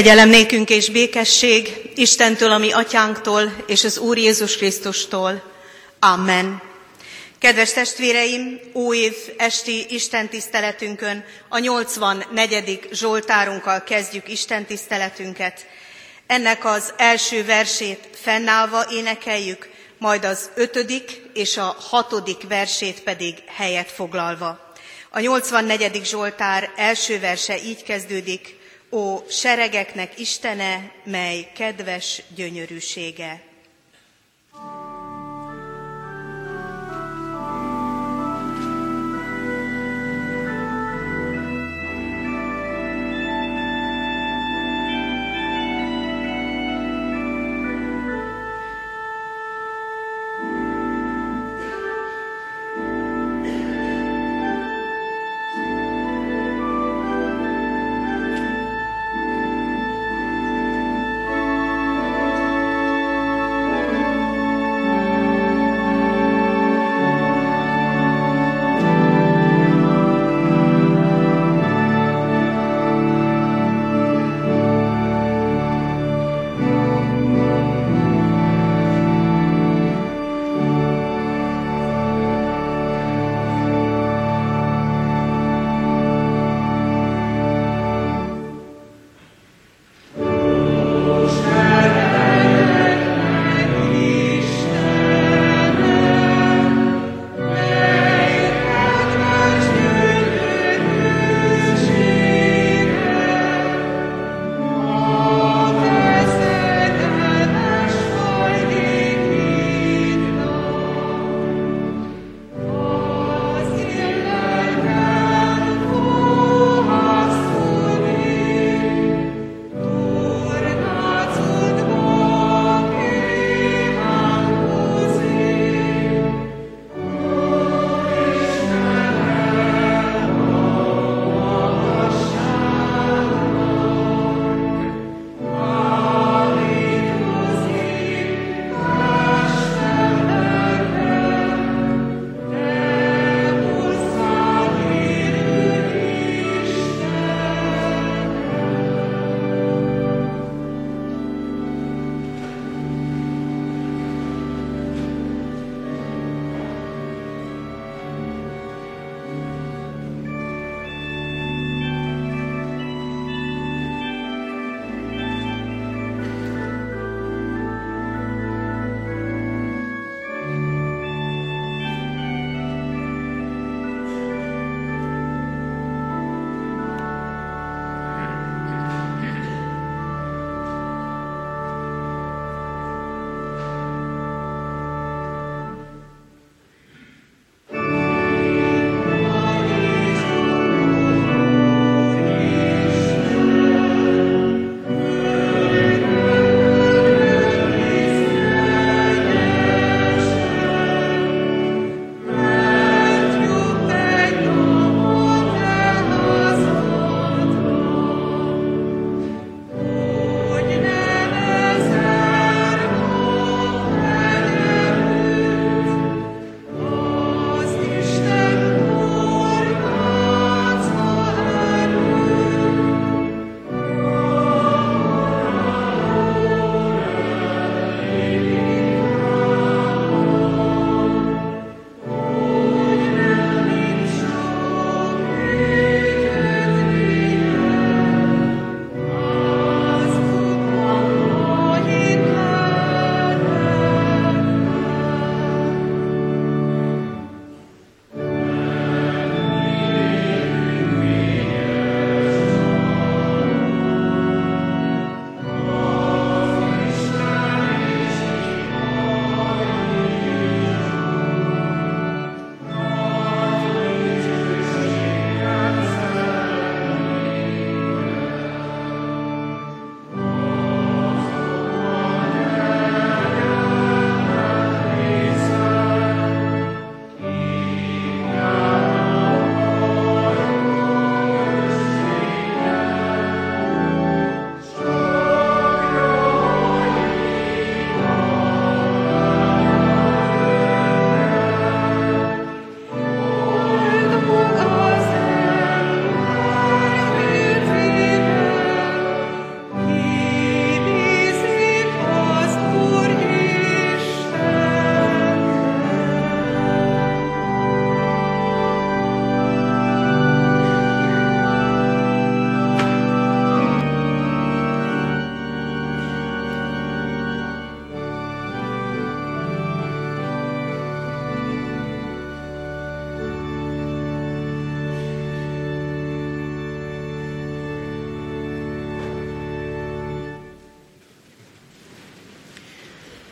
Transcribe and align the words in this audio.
Kegyelem 0.00 0.28
nékünk 0.28 0.70
és 0.70 0.90
békesség 0.90 1.90
Istentől, 1.94 2.50
ami 2.50 2.72
atyánktól, 2.72 3.64
és 3.66 3.84
az 3.84 3.98
Úr 3.98 4.18
Jézus 4.18 4.56
Krisztustól. 4.56 5.52
Amen. 5.98 6.62
Kedves 7.38 7.72
testvéreim, 7.72 8.60
új 8.72 9.12
esti 9.36 9.94
Isten 9.94 10.28
tiszteletünkön 10.28 11.24
a 11.48 11.58
84. 11.58 12.88
Zsoltárunkkal 12.92 13.82
kezdjük 13.82 14.28
Isten 14.28 14.64
tiszteletünket. 14.64 15.66
Ennek 16.26 16.64
az 16.64 16.92
első 16.96 17.44
versét 17.44 18.08
fennállva 18.22 18.84
énekeljük, 18.90 19.68
majd 19.98 20.24
az 20.24 20.50
ötödik 20.54 21.22
és 21.34 21.56
a 21.56 21.76
hatodik 21.90 22.48
versét 22.48 23.00
pedig 23.00 23.34
helyet 23.46 23.90
foglalva. 23.90 24.72
A 25.10 25.20
84. 25.20 26.04
Zsoltár 26.04 26.70
első 26.76 27.18
verse 27.18 27.62
így 27.62 27.82
kezdődik, 27.82 28.58
Ó 28.90 29.18
seregeknek 29.28 30.18
Istene, 30.18 30.92
mely 31.04 31.52
kedves 31.54 32.22
gyönyörűsége. 32.34 33.49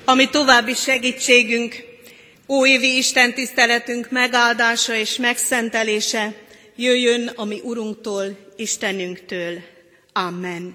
Ami 0.08 0.28
további 0.28 0.74
segítségünk, 0.74 1.84
óévi 2.48 2.96
Isten 2.96 3.34
tiszteletünk 3.34 4.10
megáldása 4.10 4.94
és 4.94 5.16
megszentelése 5.16 6.34
jöjjön 6.76 7.32
a 7.36 7.44
mi 7.44 7.60
Urunktól, 7.62 8.36
Istenünktől. 8.56 9.60
Amen. 10.12 10.74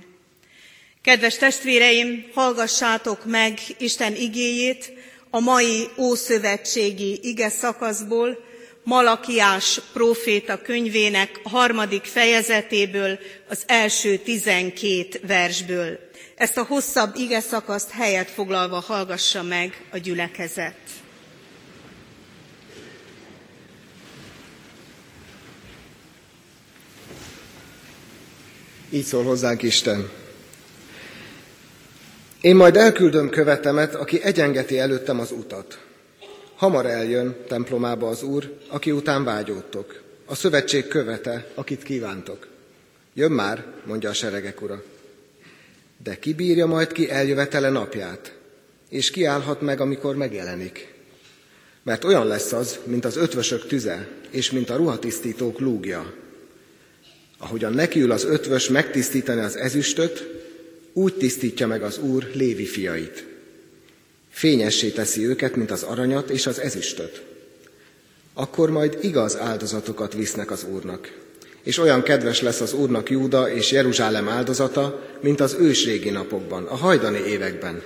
Kedves 1.02 1.38
testvéreim, 1.38 2.26
hallgassátok 2.34 3.26
meg 3.26 3.60
Isten 3.78 4.16
igéjét 4.16 4.94
a 5.30 5.40
mai 5.40 5.88
ószövetségi 5.98 7.20
ige 7.22 7.50
szakaszból, 7.50 8.38
Malakiás 8.84 9.82
próféta 9.94 10.62
könyvének 10.62 11.40
harmadik 11.44 12.04
fejezetéből, 12.04 13.20
az 13.50 13.64
első 13.66 14.18
tizenkét 14.18 15.20
versből. 15.28 16.00
Ezt 16.36 16.58
a 16.58 16.64
hosszabb 16.64 17.16
ige 17.16 17.40
szakaszt 17.40 17.90
helyet 17.90 18.30
foglalva 18.30 18.80
hallgassa 18.80 19.44
meg 19.44 19.86
a 19.92 19.98
gyülekezet. 19.98 20.78
Így 28.90 29.06
szól 29.06 29.24
hozzánk 29.24 29.62
Isten. 29.64 30.10
Én 32.42 32.56
majd 32.56 32.76
elküldöm 32.76 33.30
követemet, 33.30 33.96
aki 33.96 34.22
egyengeti 34.22 34.80
előttem 34.80 35.20
az 35.20 35.32
utat. 35.32 35.80
Hamar 36.56 36.86
eljön 36.86 37.36
templomába 37.48 38.08
az 38.08 38.24
Úr, 38.24 38.58
aki 38.68 38.92
után 38.92 39.24
vágyódtok, 39.24 40.02
a 40.26 40.36
szövetség 40.36 40.88
követe, 40.88 41.48
akit 41.56 41.84
kívántok. 41.84 42.48
Jön 43.14 43.32
már, 43.32 43.66
mondja 43.86 44.10
a 44.10 44.14
seregek 44.14 44.62
ura. 44.62 44.84
De 46.04 46.20
ki 46.20 46.34
bírja 46.34 46.66
majd 46.66 46.92
ki 46.92 47.10
eljövetele 47.10 47.70
napját, 47.70 48.36
és 48.90 49.12
ki 49.12 49.26
állhat 49.26 49.62
meg, 49.62 49.82
amikor 49.82 50.16
megjelenik. 50.16 50.94
Mert 51.84 52.04
olyan 52.04 52.28
lesz 52.28 52.52
az, 52.52 52.80
mint 52.84 53.06
az 53.06 53.18
ötvösök 53.18 53.68
tüze, 53.68 54.08
és 54.30 54.52
mint 54.52 54.70
a 54.70 54.76
ruhatisztítók 54.76 55.60
lúgja. 55.60 56.14
Ahogyan 57.38 57.74
nekiül 57.74 58.12
az 58.12 58.24
ötvös 58.24 58.70
megtisztítani 58.70 59.42
az 59.42 59.56
ezüstöt, 59.56 60.28
úgy 60.94 61.14
tisztítja 61.14 61.68
meg 61.68 61.84
az 61.84 61.98
Úr 61.98 62.30
Lévi 62.34 62.66
fiait. 62.66 63.26
Fényessé 64.30 64.90
teszi 64.90 65.26
őket, 65.26 65.56
mint 65.56 65.72
az 65.72 65.84
aranyat 65.84 66.30
és 66.30 66.46
az 66.46 66.60
ezüstöt. 66.60 67.24
Akkor 68.34 68.70
majd 68.70 68.98
igaz 69.02 69.38
áldozatokat 69.38 70.14
visznek 70.14 70.52
az 70.52 70.64
Úrnak, 70.64 71.23
és 71.64 71.78
olyan 71.78 72.04
kedves 72.04 72.42
lesz 72.42 72.62
az 72.62 72.74
Úrnak 72.74 73.10
Júda 73.10 73.52
és 73.52 73.72
Jeruzsálem 73.72 74.30
áldozata, 74.30 75.02
mint 75.22 75.40
az 75.40 75.56
ősrégi 75.60 76.10
napokban, 76.10 76.66
a 76.66 76.76
hajdani 76.76 77.20
években. 77.20 77.82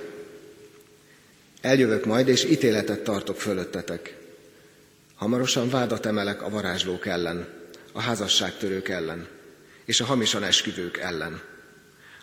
Eljövök 1.62 2.06
majd, 2.06 2.28
és 2.28 2.44
ítéletet 2.44 3.04
tartok 3.04 3.40
fölöttetek. 3.40 4.18
Hamarosan 5.16 5.70
vádat 5.70 6.06
emelek 6.06 6.42
a 6.42 6.50
varázslók 6.50 7.06
ellen, 7.06 7.48
a 7.92 8.02
házasságtörők 8.02 8.90
ellen, 8.90 9.28
és 9.86 10.02
a 10.02 10.06
hamisan 10.06 10.44
esküvők 10.44 10.98
ellen. 10.98 11.42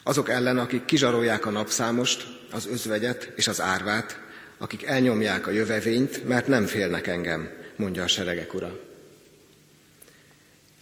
Azok 0.02 0.28
ellen, 0.28 0.58
akik 0.58 0.84
kizsarolják 0.84 1.46
a 1.46 1.50
napszámost, 1.50 2.26
az 2.50 2.66
özvegyet 2.66 3.32
és 3.36 3.48
az 3.48 3.60
árvát, 3.60 4.20
akik 4.58 4.84
elnyomják 4.84 5.46
a 5.46 5.50
jövevényt, 5.50 6.28
mert 6.28 6.46
nem 6.46 6.66
félnek 6.66 7.06
engem, 7.06 7.50
mondja 7.76 8.02
a 8.02 8.08
seregek 8.08 8.54
ura. 8.54 8.80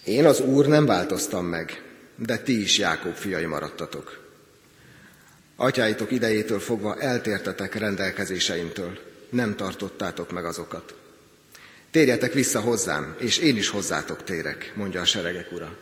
Én 0.05 0.25
az 0.25 0.41
Úr 0.41 0.67
nem 0.67 0.87
változtam 0.87 1.47
meg, 1.47 1.83
de 2.17 2.39
ti 2.39 2.61
is 2.61 2.79
Jákob 2.79 3.15
fiai 3.15 3.45
maradtatok. 3.45 4.21
Atyáitok 5.57 6.11
idejétől 6.11 6.61
fogva 6.61 7.01
eltértetek 7.01 7.75
rendelkezéseimtől, 7.75 8.99
nem 9.31 9.57
tartottátok 9.57 10.33
meg 10.33 10.45
azokat. 10.45 10.95
Térjetek 11.91 12.33
vissza 12.33 12.61
hozzám, 12.61 13.17
és 13.19 13.39
én 13.39 13.57
is 13.57 13.69
hozzátok 13.69 14.25
térek, 14.25 14.73
mondja 14.75 15.01
a 15.01 15.05
seregek 15.05 15.53
ura. 15.53 15.79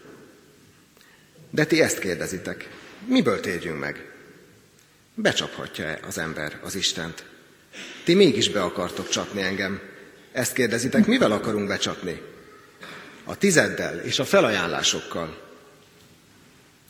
De 1.51 1.65
ti 1.65 1.83
ezt 1.83 1.99
kérdezitek, 1.99 2.69
miből 3.07 3.41
térjünk 3.41 3.81
meg? 3.81 4.13
Becsaphatja-e 5.15 6.01
az 6.07 6.19
ember 6.19 6.61
az 6.63 6.75
Istent? 6.75 7.25
Ti 8.05 8.15
mégis 8.15 8.49
be 8.49 8.63
akartok 8.63 9.09
csapni 9.09 9.43
engem. 9.43 9.81
Ezt 10.33 10.53
kérdezitek, 10.53 11.07
mivel 11.07 11.33
akarunk 11.33 11.69
becsapni? 11.69 12.21
A 13.25 13.37
tizeddel 13.37 13.99
és 13.99 14.19
a 14.19 14.25
felajánlásokkal. 14.25 15.39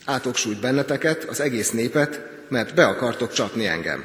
Átok 0.04 0.36
sújt 0.36 0.60
benneteket, 0.60 1.24
az 1.24 1.40
egész 1.40 1.70
népet, 1.70 2.20
mert 2.48 2.74
be 2.74 2.86
akartok 2.86 3.32
csapni 3.32 3.66
engem. 3.66 4.04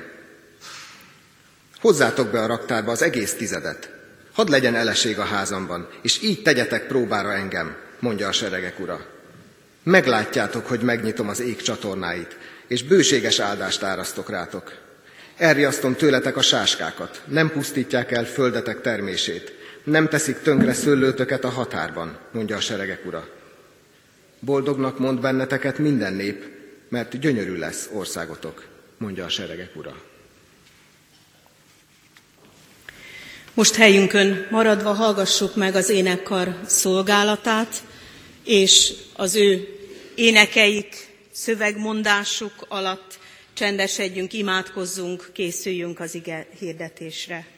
Hozzátok 1.80 2.32
be 2.32 2.42
a 2.42 2.48
raktárba 2.48 2.92
az 2.92 3.02
egész 3.02 3.34
tizedet. 3.34 3.90
Hadd 4.34 4.50
legyen 4.50 4.76
eleség 4.76 5.20
a 5.20 5.24
házamban, 5.24 5.90
és 6.02 6.22
így 6.22 6.42
tegyetek 6.42 6.88
próbára 6.88 7.34
engem, 7.34 7.76
mondja 8.00 8.28
a 8.28 8.32
seregek 8.32 8.80
ura. 8.80 9.06
Meglátjátok, 9.84 10.68
hogy 10.68 10.80
megnyitom 10.80 11.30
az 11.30 11.40
ég 11.40 11.62
csatornáit, 11.62 12.38
és 12.68 12.84
bőséges 12.84 13.40
áldást 13.40 13.84
árasztok 13.84 14.30
rátok. 14.30 14.72
Elriasztom 15.38 15.96
tőletek 15.96 16.38
a 16.38 16.42
sáskákat, 16.42 17.22
nem 17.26 17.52
pusztítják 17.52 18.12
el 18.12 18.26
földetek 18.26 18.82
termését, 18.82 19.54
nem 19.86 20.08
teszik 20.10 20.40
tönkre 20.40 20.74
szőlőtöket 20.74 21.44
a 21.44 21.50
határban, 21.50 22.18
mondja 22.32 22.56
a 22.56 22.60
seregek 22.60 23.06
ura. 23.06 23.28
Boldognak 24.40 25.00
mond 25.00 25.20
benneteket 25.20 25.78
minden 25.78 26.14
nép, 26.14 26.46
mert 26.90 27.20
gyönyörű 27.20 27.56
lesz 27.56 27.90
országotok, 27.94 28.66
mondja 28.98 29.26
a 29.26 29.30
seregek 29.30 29.76
ura. 29.76 30.02
Most 33.54 33.76
helyünkön 33.76 34.48
maradva 34.50 34.94
hallgassuk 34.94 35.56
meg 35.56 35.76
az 35.76 35.90
énekkar 35.90 36.56
szolgálatát, 36.66 37.84
és 38.44 38.94
az 39.16 39.36
ő 39.36 39.68
énekeik, 40.16 41.08
szövegmondásuk 41.32 42.54
alatt 42.68 43.20
csendesedjünk, 43.54 44.34
imádkozzunk, 44.34 45.30
készüljünk 45.34 46.00
az 46.00 46.16
ige 46.16 46.48
hirdetésre. 46.60 47.55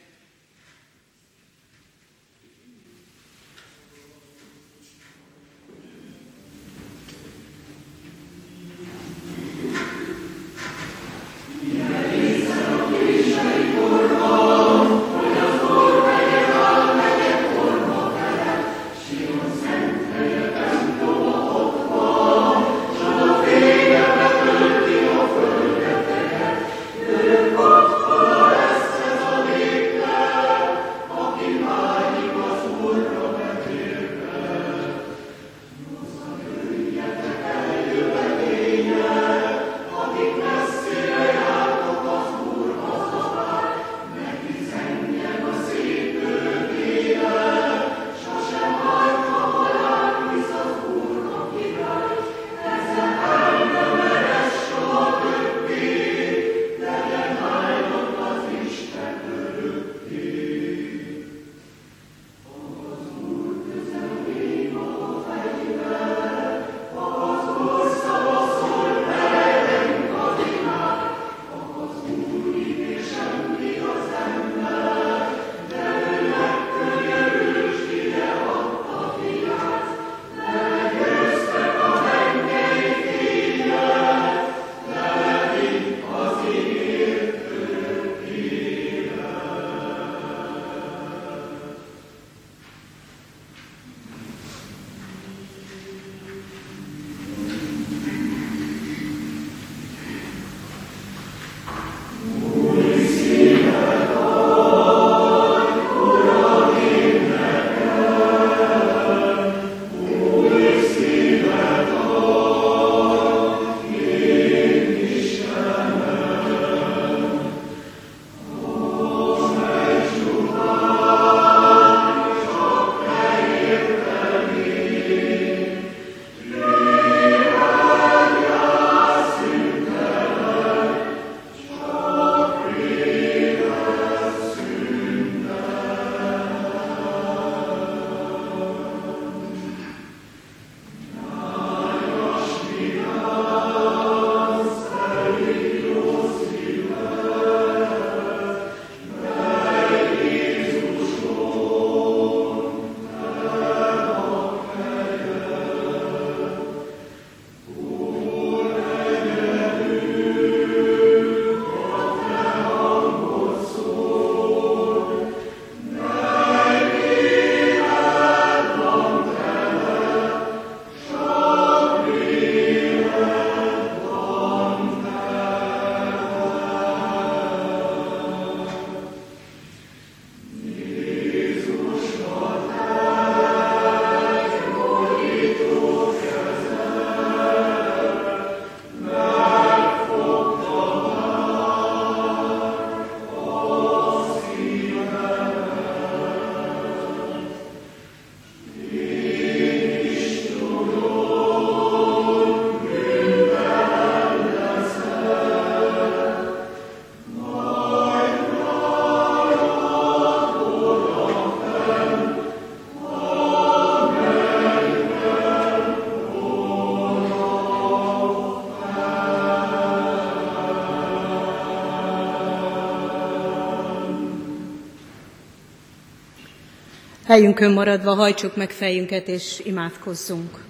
Helyünkön 227.28 227.72
maradva 227.72 228.14
hajtsuk 228.14 228.56
meg 228.56 228.72
fejünket 228.72 229.28
és 229.28 229.62
imádkozzunk. 229.64 230.64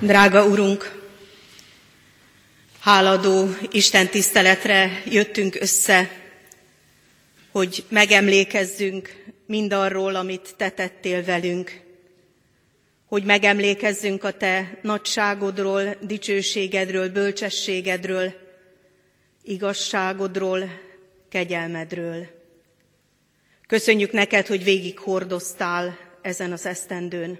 Drága 0.00 0.46
Urunk, 0.46 1.02
háladó 2.80 3.48
Isten 3.70 4.08
tiszteletre 4.08 5.02
jöttünk 5.06 5.56
össze, 5.60 6.10
hogy 7.50 7.84
megemlékezzünk 7.88 9.24
mindarról, 9.46 10.14
amit 10.14 10.54
Te 10.56 10.70
tettél 10.70 11.24
velünk, 11.24 11.80
hogy 13.06 13.24
megemlékezzünk 13.24 14.24
a 14.24 14.32
Te 14.32 14.78
nagyságodról, 14.82 15.96
dicsőségedről, 16.00 17.08
bölcsességedről, 17.08 18.41
igazságodról, 19.42 20.80
kegyelmedről. 21.28 22.26
Köszönjük 23.66 24.12
neked, 24.12 24.46
hogy 24.46 24.64
végig 24.64 24.98
hordoztál 24.98 25.98
ezen 26.22 26.52
az 26.52 26.66
esztendőn. 26.66 27.38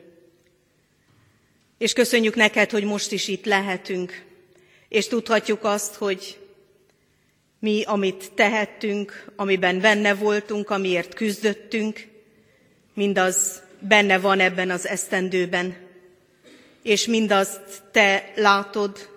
És 1.79 1.93
köszönjük 1.93 2.35
neked, 2.35 2.71
hogy 2.71 2.85
most 2.85 3.13
is 3.13 3.29
itt 3.29 3.45
lehetünk, 3.45 4.25
és 4.89 5.07
tudhatjuk 5.07 5.65
azt, 5.65 5.95
hogy 5.95 6.39
mi, 7.59 7.83
amit 7.83 8.33
tehettünk, 8.35 9.33
amiben 9.37 9.81
benne 9.81 10.15
voltunk, 10.15 10.71
amiért 10.71 11.15
küzdöttünk, 11.15 12.07
mindaz 12.95 13.63
benne 13.79 14.19
van 14.19 14.41
ebben 14.41 14.71
az 14.71 14.87
esztendőben, 14.87 15.77
és 16.83 17.07
mindazt 17.07 17.83
te 17.91 18.33
látod, 18.37 19.12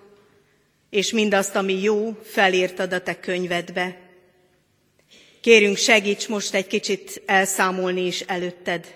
és 0.90 1.12
mindazt, 1.12 1.56
ami 1.56 1.82
jó, 1.82 2.18
felírtad 2.22 2.92
a 2.92 3.00
te 3.00 3.20
könyvedbe. 3.20 3.96
Kérünk, 5.40 5.76
segíts 5.76 6.28
most 6.28 6.54
egy 6.54 6.66
kicsit 6.66 7.22
elszámolni 7.26 8.06
is 8.06 8.20
előtted. 8.20 8.94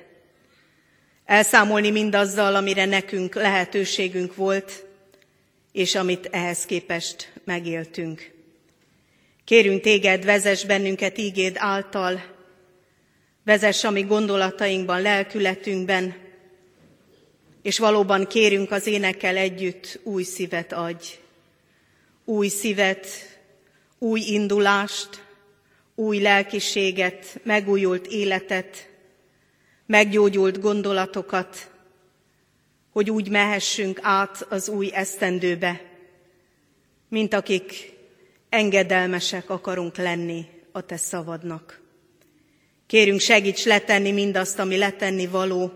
Elszámolni 1.25 1.91
mindazzal, 1.91 2.55
amire 2.55 2.85
nekünk 2.85 3.35
lehetőségünk 3.35 4.35
volt, 4.35 4.85
és 5.73 5.95
amit 5.95 6.29
ehhez 6.31 6.65
képest 6.65 7.33
megéltünk. 7.45 8.31
Kérünk 9.45 9.81
téged, 9.81 10.25
vezess 10.25 10.65
bennünket 10.65 11.19
ígéd 11.19 11.55
által, 11.59 12.23
vezess 13.45 13.85
a 13.85 13.91
mi 13.91 14.03
gondolatainkban, 14.03 15.03
lelkületünkben, 15.03 16.17
és 17.63 17.79
valóban 17.79 18.27
kérünk 18.27 18.71
az 18.71 18.87
énekkel 18.87 19.37
együtt 19.37 20.01
új 20.03 20.23
szívet 20.23 20.73
adj 20.73 21.07
új 22.31 22.49
szívet, 22.49 23.07
új 23.99 24.21
indulást, 24.21 25.25
új 25.95 26.19
lelkiséget, 26.19 27.41
megújult 27.43 28.07
életet, 28.07 28.89
meggyógyult 29.87 30.61
gondolatokat, 30.61 31.71
hogy 32.91 33.11
úgy 33.11 33.31
mehessünk 33.31 33.99
át 34.03 34.47
az 34.49 34.69
új 34.69 34.91
esztendőbe, 34.93 35.81
mint 37.09 37.35
akik 37.35 37.93
engedelmesek 38.49 39.51
akarunk 39.51 39.97
lenni 39.97 40.47
a 40.73 40.81
te 40.81 40.97
szavadnak. 40.97 41.81
Kérünk, 42.87 43.21
segíts 43.21 43.65
letenni 43.65 44.13
mindazt, 44.13 44.59
ami 44.59 44.77
letenni 44.77 45.27
való, 45.27 45.73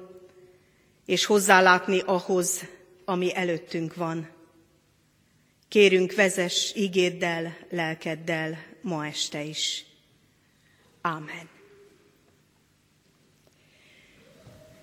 és 1.06 1.24
hozzálátni 1.24 2.02
ahhoz, 2.04 2.64
ami 3.04 3.36
előttünk 3.36 3.94
van. 3.94 4.33
Kérünk, 5.74 6.14
vezes 6.14 6.72
igéddel, 6.74 7.56
lelkeddel 7.70 8.58
ma 8.80 9.06
este 9.06 9.42
is. 9.42 9.84
Ámen. 11.00 11.48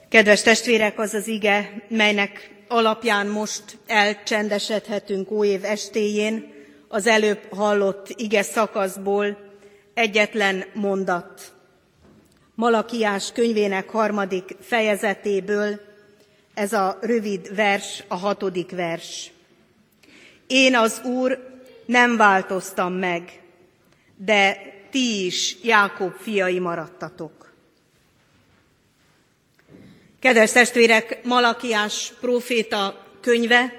Kedves 0.10 0.42
testvérek, 0.42 1.00
az 1.00 1.14
az 1.14 1.28
ige, 1.28 1.86
melynek 1.88 2.52
alapján 2.68 3.28
most 3.28 3.78
elcsendesedhetünk 3.88 5.32
új 5.32 5.54
estéjén, 5.62 6.54
az 6.88 7.08
előbb 7.08 7.54
hallott 7.54 8.10
ige 8.10 8.42
szakaszból 8.42 9.38
egyetlen 9.94 10.66
mondat. 10.74 11.54
Malakiás 12.56 13.32
könyvének 13.32 13.90
harmadik 13.90 14.56
fejezetéből 14.62 15.80
ez 16.54 16.74
a 16.74 16.98
rövid 17.02 17.56
vers, 17.56 18.04
a 18.08 18.16
hatodik 18.16 18.72
vers. 18.72 19.32
Én 20.53 20.75
az 20.75 21.01
Úr 21.03 21.39
nem 21.86 22.17
változtam 22.17 22.93
meg, 22.93 23.41
de 24.15 24.58
ti 24.89 25.25
is 25.25 25.58
Jákob 25.63 26.13
fiai 26.13 26.60
maradtatok. 26.60 27.53
Kedves 30.20 30.51
testvérek, 30.51 31.24
Malakiás 31.24 32.13
próféta 32.20 33.05
könyve, 33.22 33.74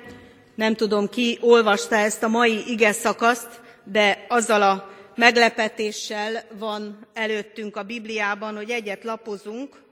nem 0.55 0.75
tudom 0.75 1.09
ki 1.09 1.39
olvasta 1.41 1.95
ezt 1.95 2.23
a 2.23 2.29
mai 2.29 2.63
ige 2.67 2.93
szakaszt, 2.93 3.61
de 3.85 4.27
azzal 4.29 4.63
a 4.63 4.91
meglepetéssel 5.15 6.45
van 6.59 7.07
előttünk 7.13 7.77
a 7.77 7.83
Bibliában, 7.83 8.57
hogy 8.57 8.71
egyet 8.71 9.05
lapozunk, 9.05 9.83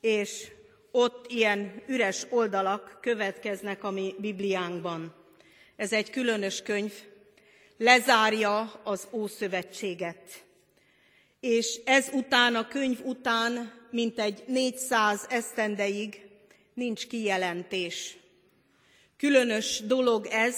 és 0.00 0.46
ott 0.90 1.26
ilyen 1.28 1.82
üres 1.86 2.26
oldalak 2.30 2.98
következnek 3.00 3.84
a 3.84 3.90
mi 3.90 4.14
Bibliánkban. 4.18 5.23
Ez 5.76 5.92
egy 5.92 6.10
különös 6.10 6.62
könyv, 6.62 6.92
lezárja 7.76 8.80
az 8.84 9.06
Ószövetséget. 9.10 10.44
És 11.40 11.80
ez 11.84 12.08
után, 12.12 12.54
a 12.54 12.68
könyv 12.68 13.00
után, 13.04 13.72
mint 13.90 14.18
egy 14.18 14.44
400 14.46 15.26
esztendeig 15.28 16.22
nincs 16.74 17.06
kijelentés. 17.06 18.16
Különös 19.16 19.80
dolog 19.86 20.26
ez, 20.26 20.56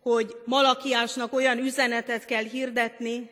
hogy 0.00 0.36
Malakiásnak 0.44 1.32
olyan 1.32 1.58
üzenetet 1.58 2.24
kell 2.24 2.44
hirdetni, 2.44 3.30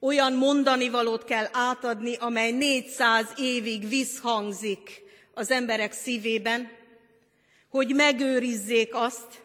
olyan 0.00 0.32
mondanivalót 0.32 1.24
kell 1.24 1.48
átadni, 1.52 2.16
amely 2.16 2.50
400 2.50 3.26
évig 3.36 3.88
visszhangzik 3.88 5.02
az 5.34 5.50
emberek 5.50 5.92
szívében, 5.92 6.70
hogy 7.68 7.94
megőrizzék 7.94 8.94
azt, 8.94 9.42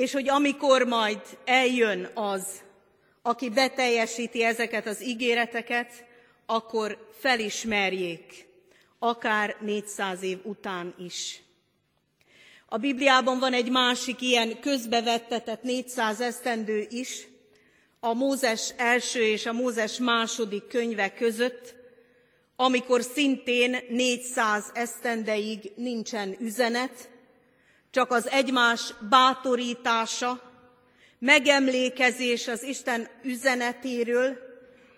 és 0.00 0.12
hogy 0.12 0.28
amikor 0.28 0.82
majd 0.86 1.20
eljön 1.44 2.10
az, 2.14 2.46
aki 3.22 3.50
beteljesíti 3.50 4.44
ezeket 4.44 4.86
az 4.86 5.02
ígéreteket, 5.02 6.04
akkor 6.46 7.08
felismerjék, 7.18 8.46
akár 8.98 9.56
400 9.60 10.22
év 10.22 10.38
után 10.42 10.94
is. 10.98 11.42
A 12.68 12.76
Bibliában 12.76 13.38
van 13.38 13.52
egy 13.52 13.70
másik 13.70 14.20
ilyen 14.20 14.60
közbevettetett 14.60 15.62
400 15.62 16.20
esztendő 16.20 16.86
is, 16.90 17.26
a 18.00 18.14
Mózes 18.14 18.72
első 18.76 19.22
és 19.22 19.46
a 19.46 19.52
Mózes 19.52 19.98
második 19.98 20.66
könyve 20.66 21.12
között, 21.12 21.74
amikor 22.56 23.02
szintén 23.02 23.76
400 23.88 24.70
esztendeig 24.74 25.72
nincsen 25.76 26.36
üzenet, 26.38 27.09
csak 27.90 28.10
az 28.10 28.28
egymás 28.28 28.94
bátorítása, 29.08 30.42
megemlékezés 31.18 32.48
az 32.48 32.62
Isten 32.62 33.08
üzenetéről, 33.22 34.38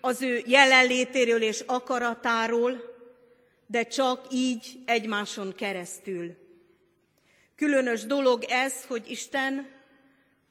az 0.01 0.23
ő 0.23 0.43
jelenlétéről 0.47 1.43
és 1.43 1.63
akaratáról, 1.67 2.91
de 3.67 3.83
csak 3.83 4.27
így 4.31 4.79
egymáson 4.87 5.55
keresztül. 5.55 6.37
Különös 7.57 8.05
dolog 8.05 8.45
ez, 8.49 8.85
hogy 8.85 9.11
Isten 9.11 9.71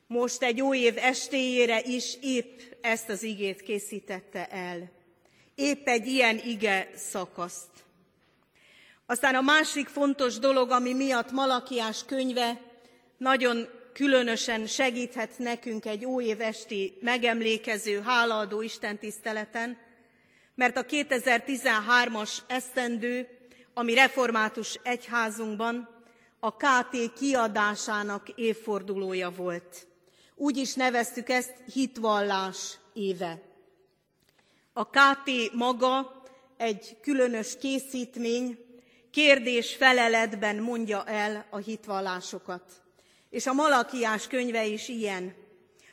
most 0.07 0.43
egy 0.43 0.61
új 0.61 0.77
év 0.77 0.97
estéjére 0.97 1.81
is 1.81 2.17
épp 2.21 2.59
ezt 2.81 3.09
az 3.09 3.23
igét 3.23 3.61
készítette 3.61 4.47
el. 4.47 4.91
Épp 5.55 5.87
egy 5.87 6.07
ilyen 6.07 6.41
ige 6.45 6.89
szakaszt. 6.95 7.69
Aztán 9.11 9.35
a 9.35 9.41
másik 9.41 9.87
fontos 9.87 10.39
dolog, 10.39 10.71
ami 10.71 10.93
miatt 10.93 11.31
Malakiás 11.31 12.05
könyve 12.05 12.61
nagyon 13.17 13.67
különösen 13.93 14.65
segíthet 14.65 15.37
nekünk 15.37 15.85
egy 15.85 16.05
óévesti 16.05 16.97
megemlékező, 17.01 18.01
hálaadó 18.01 18.61
istentiszteleten, 18.61 19.77
mert 20.55 20.77
a 20.77 20.85
2013-as 20.85 22.37
esztendő, 22.47 23.27
ami 23.73 23.93
református 23.93 24.79
egyházunkban 24.83 25.89
a 26.39 26.55
KT 26.55 27.13
kiadásának 27.19 28.29
évfordulója 28.35 29.29
volt. 29.29 29.87
Úgy 30.35 30.57
is 30.57 30.73
neveztük 30.73 31.29
ezt 31.29 31.53
hitvallás 31.73 32.77
éve. 32.93 33.41
A 34.73 34.85
KT 34.85 35.53
maga 35.53 36.21
egy 36.57 36.97
különös 37.01 37.57
készítmény, 37.57 38.69
kérdés-feleletben 39.11 40.55
mondja 40.55 41.03
el 41.05 41.45
a 41.49 41.57
hitvallásokat. 41.57 42.63
És 43.29 43.47
a 43.47 43.53
Malakiás 43.53 44.27
könyve 44.27 44.65
is 44.65 44.87
ilyen, 44.87 45.35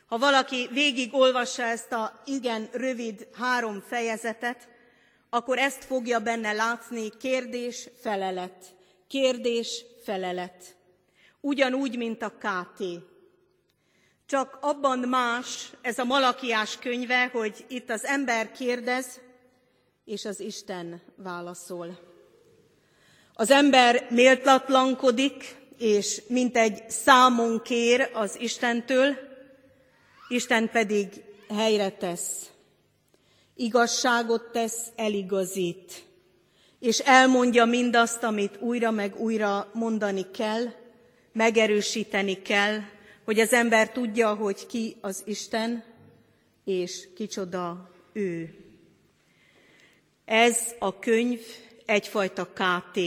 Ha 0.09 0.17
valaki 0.17 0.67
végigolvassa 0.71 1.63
ezt 1.63 1.91
a 1.91 2.21
igen 2.25 2.69
rövid 2.71 3.27
három 3.33 3.81
fejezetet, 3.87 4.67
akkor 5.29 5.57
ezt 5.57 5.83
fogja 5.83 6.19
benne 6.19 6.51
látni 6.51 7.17
kérdés-felelet, 7.17 8.75
kérdés-felelet. 9.07 10.75
Ugyanúgy, 11.41 11.97
mint 11.97 12.21
a 12.21 12.29
KT. 12.29 12.83
Csak 14.25 14.57
abban 14.61 14.99
más 14.99 15.71
ez 15.81 15.99
a 15.99 16.03
Malakiás 16.03 16.77
könyve, 16.77 17.27
hogy 17.27 17.65
itt 17.67 17.89
az 17.89 18.05
ember 18.05 18.51
kérdez, 18.51 19.19
és 20.05 20.25
az 20.25 20.39
Isten 20.39 21.01
válaszol. 21.15 22.08
Az 23.39 23.51
ember 23.51 24.07
méltatlankodik, 24.09 25.55
és 25.77 26.21
mint 26.27 26.57
egy 26.57 26.89
számon 26.89 27.61
kér 27.61 28.09
az 28.13 28.37
Istentől, 28.39 29.15
Isten 30.27 30.69
pedig 30.69 31.07
helyre 31.49 31.89
tesz. 31.89 32.49
Igazságot 33.55 34.51
tesz, 34.51 34.87
eligazít, 34.95 36.03
és 36.79 36.99
elmondja 36.99 37.65
mindazt, 37.65 38.23
amit 38.23 38.61
újra 38.61 38.91
meg 38.91 39.19
újra 39.19 39.69
mondani 39.73 40.31
kell, 40.31 40.63
megerősíteni 41.31 42.41
kell, 42.41 42.79
hogy 43.25 43.39
az 43.39 43.53
ember 43.53 43.91
tudja, 43.91 44.33
hogy 44.33 44.65
ki 44.65 44.95
az 45.01 45.23
Isten, 45.25 45.83
és 46.65 47.07
kicsoda 47.15 47.91
ő. 48.13 48.55
Ez 50.25 50.57
a 50.79 50.99
könyv 50.99 51.39
egyfajta 51.89 52.45
KT, 52.45 52.99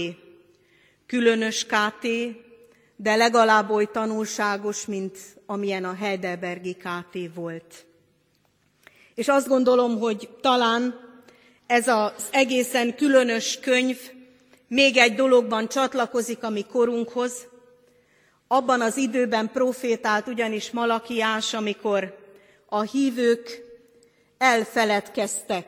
különös 1.12 1.66
KT, 1.66 2.06
de 2.96 3.14
legalább 3.14 3.70
oly 3.70 3.90
tanulságos, 3.92 4.86
mint 4.86 5.18
amilyen 5.46 5.84
a 5.84 5.94
Heidelbergi 5.94 6.74
KT 6.74 7.34
volt. 7.34 7.84
És 9.14 9.28
azt 9.28 9.48
gondolom, 9.48 9.98
hogy 9.98 10.28
talán 10.40 11.00
ez 11.66 11.88
az 11.88 12.28
egészen 12.30 12.96
különös 12.96 13.58
könyv 13.60 13.98
még 14.68 14.96
egy 14.96 15.14
dologban 15.14 15.68
csatlakozik 15.68 16.42
a 16.42 16.50
mi 16.50 16.64
korunkhoz. 16.64 17.46
Abban 18.46 18.80
az 18.80 18.96
időben 18.96 19.50
profétált 19.50 20.26
ugyanis 20.26 20.70
Malakiás, 20.70 21.54
amikor 21.54 22.18
a 22.66 22.80
hívők 22.80 23.62
elfeledkeztek 24.38 25.66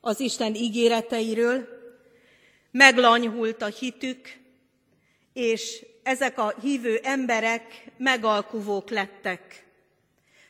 az 0.00 0.20
Isten 0.20 0.54
ígéreteiről, 0.54 1.68
meglanyhult 2.70 3.62
a 3.62 3.66
hitük, 3.66 4.42
és 5.34 5.86
ezek 6.02 6.38
a 6.38 6.54
hívő 6.60 7.00
emberek 7.02 7.84
megalkuvók 7.96 8.90
lettek. 8.90 9.64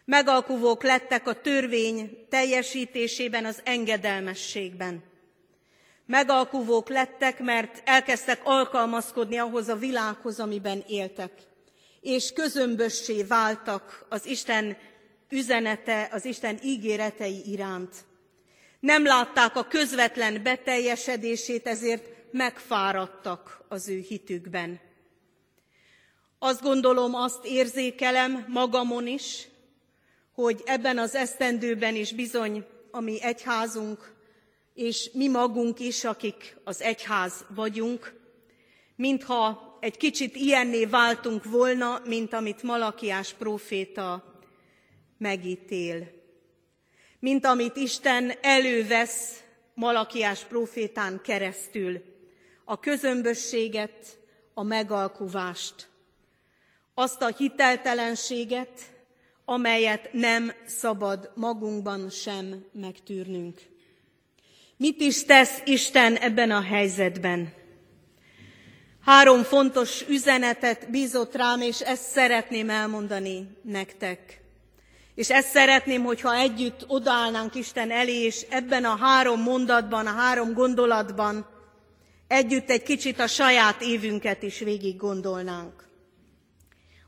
Megalkuvók 0.04 0.82
lettek 0.82 1.26
a 1.26 1.40
törvény 1.40 2.26
teljesítésében, 2.28 3.44
az 3.44 3.60
engedelmességben. 3.64 5.02
Megalkuvók 6.06 6.88
lettek, 6.88 7.38
mert 7.38 7.82
elkezdtek 7.84 8.40
alkalmazkodni 8.44 9.36
ahhoz 9.36 9.68
a 9.68 9.76
világhoz, 9.76 10.40
amiben 10.40 10.84
éltek. 10.88 11.32
És 12.00 12.32
közömbössé 12.32 13.22
váltak 13.22 14.06
az 14.08 14.26
Isten 14.26 14.76
üzenete, 15.28 16.08
az 16.12 16.24
Isten 16.24 16.58
ígéretei 16.62 17.42
iránt. 17.46 17.94
Nem 18.80 19.04
látták 19.04 19.56
a 19.56 19.66
közvetlen 19.66 20.42
beteljesedését, 20.42 21.66
ezért 21.66 22.04
megfáradtak 22.34 23.64
az 23.68 23.88
ő 23.88 23.98
hitükben. 23.98 24.80
Azt 26.38 26.62
gondolom, 26.62 27.14
azt 27.14 27.44
érzékelem 27.44 28.44
magamon 28.48 29.06
is, 29.06 29.48
hogy 30.32 30.62
ebben 30.64 30.98
az 30.98 31.14
esztendőben 31.14 31.94
is 31.94 32.12
bizony 32.12 32.64
a 32.90 33.00
mi 33.00 33.22
egyházunk, 33.22 34.14
és 34.74 35.10
mi 35.12 35.28
magunk 35.28 35.80
is, 35.80 36.04
akik 36.04 36.56
az 36.64 36.82
egyház 36.82 37.44
vagyunk, 37.48 38.20
mintha 38.96 39.78
egy 39.80 39.96
kicsit 39.96 40.36
ilyenné 40.36 40.84
váltunk 40.84 41.44
volna, 41.44 42.02
mint 42.04 42.32
amit 42.32 42.62
Malakiás 42.62 43.32
próféta 43.32 44.40
megítél. 45.18 46.08
Mint 47.18 47.44
amit 47.44 47.76
Isten 47.76 48.32
elővesz 48.40 49.42
Malakiás 49.74 50.44
prófétán 50.44 51.20
keresztül, 51.22 52.13
a 52.64 52.80
közömbösséget, 52.80 54.18
a 54.54 54.62
megalkuvást, 54.62 55.88
azt 56.94 57.22
a 57.22 57.34
hiteltelenséget, 57.36 58.80
amelyet 59.44 60.12
nem 60.12 60.52
szabad 60.66 61.30
magunkban 61.34 62.10
sem 62.10 62.64
megtűrnünk. 62.72 63.60
Mit 64.76 65.00
is 65.00 65.24
tesz 65.24 65.60
Isten 65.64 66.16
ebben 66.16 66.50
a 66.50 66.60
helyzetben? 66.60 67.52
Három 69.04 69.42
fontos 69.42 70.08
üzenetet 70.08 70.90
bízott 70.90 71.34
rám, 71.34 71.60
és 71.60 71.80
ezt 71.80 72.02
szeretném 72.02 72.70
elmondani 72.70 73.48
nektek. 73.62 74.40
És 75.14 75.30
ezt 75.30 75.48
szeretném, 75.48 76.04
hogyha 76.04 76.34
együtt 76.34 76.84
odaállnánk 76.86 77.54
Isten 77.54 77.90
elé, 77.90 78.22
és 78.22 78.46
ebben 78.50 78.84
a 78.84 78.96
három 78.96 79.40
mondatban, 79.40 80.06
a 80.06 80.14
három 80.14 80.52
gondolatban 80.52 81.53
együtt 82.34 82.70
egy 82.70 82.82
kicsit 82.82 83.18
a 83.18 83.26
saját 83.26 83.82
évünket 83.82 84.42
is 84.42 84.58
végig 84.58 84.96
gondolnánk. 84.96 85.88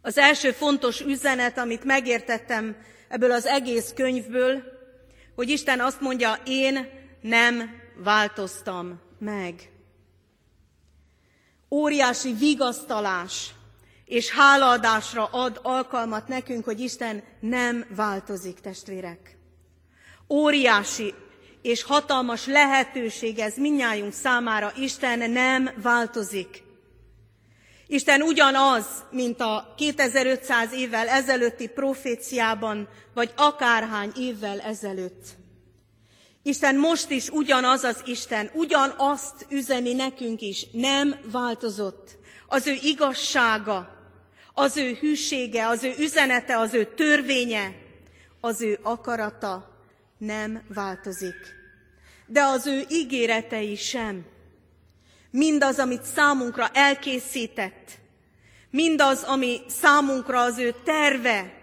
Az 0.02 0.18
első 0.18 0.50
fontos 0.52 1.00
üzenet, 1.00 1.58
amit 1.58 1.84
megértettem 1.84 2.76
ebből 3.08 3.32
az 3.32 3.46
egész 3.46 3.92
könyvből, 3.94 4.62
hogy 5.34 5.48
Isten 5.48 5.80
azt 5.80 6.00
mondja, 6.00 6.38
én 6.44 6.88
nem 7.20 7.70
változtam 7.96 9.00
meg. 9.18 9.70
Óriási 11.70 12.32
vigasztalás 12.32 13.54
és 14.04 14.30
hálaadásra 14.30 15.24
ad 15.24 15.60
alkalmat 15.62 16.28
nekünk, 16.28 16.64
hogy 16.64 16.80
Isten 16.80 17.22
nem 17.40 17.86
változik, 17.96 18.60
testvérek. 18.60 19.38
Óriási 20.28 21.14
és 21.66 21.82
hatalmas 21.82 22.46
lehetőség 22.46 23.38
ez 23.38 23.56
minnyájunk 23.56 24.12
számára, 24.12 24.72
Isten 24.78 25.30
nem 25.30 25.70
változik. 25.82 26.62
Isten 27.86 28.22
ugyanaz, 28.22 28.86
mint 29.10 29.40
a 29.40 29.74
2500 29.76 30.72
évvel 30.72 31.08
ezelőtti 31.08 31.68
proféciában, 31.68 32.88
vagy 33.14 33.32
akárhány 33.36 34.12
évvel 34.18 34.60
ezelőtt. 34.60 35.24
Isten 36.42 36.76
most 36.76 37.10
is 37.10 37.28
ugyanaz 37.28 37.82
az 37.82 38.02
Isten, 38.04 38.50
ugyanazt 38.54 39.46
üzeni 39.48 39.92
nekünk 39.92 40.40
is, 40.40 40.66
nem 40.72 41.20
változott. 41.32 42.18
Az 42.46 42.66
ő 42.66 42.74
igazsága, 42.82 43.88
az 44.52 44.76
ő 44.76 44.94
hűsége, 45.00 45.66
az 45.66 45.84
ő 45.84 45.94
üzenete, 45.98 46.58
az 46.58 46.74
ő 46.74 46.84
törvénye, 46.84 47.74
az 48.40 48.62
ő 48.62 48.78
akarata 48.82 49.74
nem 50.18 50.62
változik. 50.74 51.55
De 52.26 52.42
az 52.42 52.66
ő 52.66 52.84
ígéretei 52.88 53.76
sem 53.76 54.34
mindaz, 55.36 55.78
amit 55.78 56.02
számunkra 56.02 56.68
elkészített, 56.72 57.90
mindaz, 58.70 59.22
ami 59.22 59.60
számunkra 59.68 60.40
az 60.40 60.58
ő 60.58 60.74
terve 60.84 61.54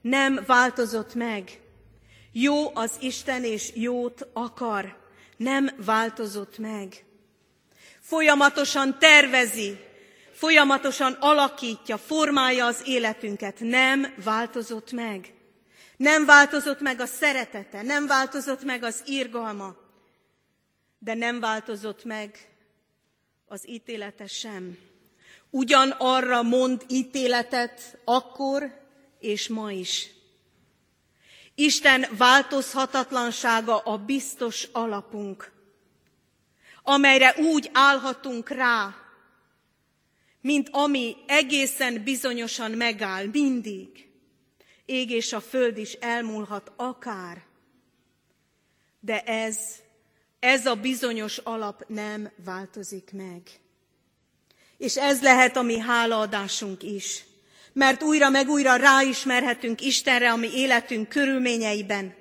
nem 0.00 0.40
változott 0.46 1.14
meg. 1.14 1.60
Jó 2.32 2.70
az 2.74 2.92
Isten, 3.00 3.44
és 3.44 3.70
jót 3.74 4.26
akar, 4.32 4.96
nem 5.36 5.70
változott 5.84 6.58
meg. 6.58 7.04
Folyamatosan 8.00 8.98
tervezi, 8.98 9.78
folyamatosan 10.32 11.16
alakítja, 11.20 11.98
formálja 11.98 12.66
az 12.66 12.82
életünket, 12.84 13.56
nem 13.60 14.14
változott 14.24 14.92
meg. 14.92 15.34
Nem 15.96 16.24
változott 16.24 16.80
meg 16.80 17.00
a 17.00 17.06
szeretete, 17.06 17.82
nem 17.82 18.06
változott 18.06 18.64
meg 18.64 18.82
az 18.82 19.02
irgalma, 19.04 19.81
de 21.04 21.14
nem 21.14 21.40
változott 21.40 22.04
meg 22.04 22.48
az 23.46 23.68
ítélete 23.68 24.26
sem. 24.26 24.78
Ugyanarra 25.50 26.42
mond 26.42 26.84
ítéletet 26.88 27.98
akkor 28.04 28.80
és 29.18 29.48
ma 29.48 29.72
is. 29.72 30.10
Isten 31.54 32.06
változhatatlansága 32.16 33.78
a 33.78 33.96
biztos 33.96 34.68
alapunk, 34.72 35.52
amelyre 36.82 37.34
úgy 37.36 37.70
állhatunk 37.72 38.48
rá, 38.48 38.94
mint 40.40 40.68
ami 40.72 41.16
egészen 41.26 42.02
bizonyosan 42.02 42.70
megáll 42.70 43.26
mindig. 43.26 44.08
Ég 44.84 45.10
és 45.10 45.32
a 45.32 45.40
föld 45.40 45.78
is 45.78 45.92
elmúlhat 45.92 46.72
akár, 46.76 47.42
de 49.00 49.22
ez 49.22 49.82
ez 50.42 50.66
a 50.66 50.74
bizonyos 50.74 51.38
alap 51.38 51.84
nem 51.88 52.30
változik 52.44 53.10
meg. 53.12 53.42
És 54.78 54.96
ez 54.96 55.22
lehet 55.22 55.56
a 55.56 55.62
mi 55.62 55.78
hálaadásunk 55.78 56.82
is. 56.82 57.24
mert 57.72 58.02
újra 58.02 58.30
meg 58.30 58.48
újra 58.48 58.76
ráismerhetünk 58.76 59.80
Istenre, 59.80 60.30
ami 60.30 60.48
életünk 60.54 61.08
körülményeiben, 61.08 62.14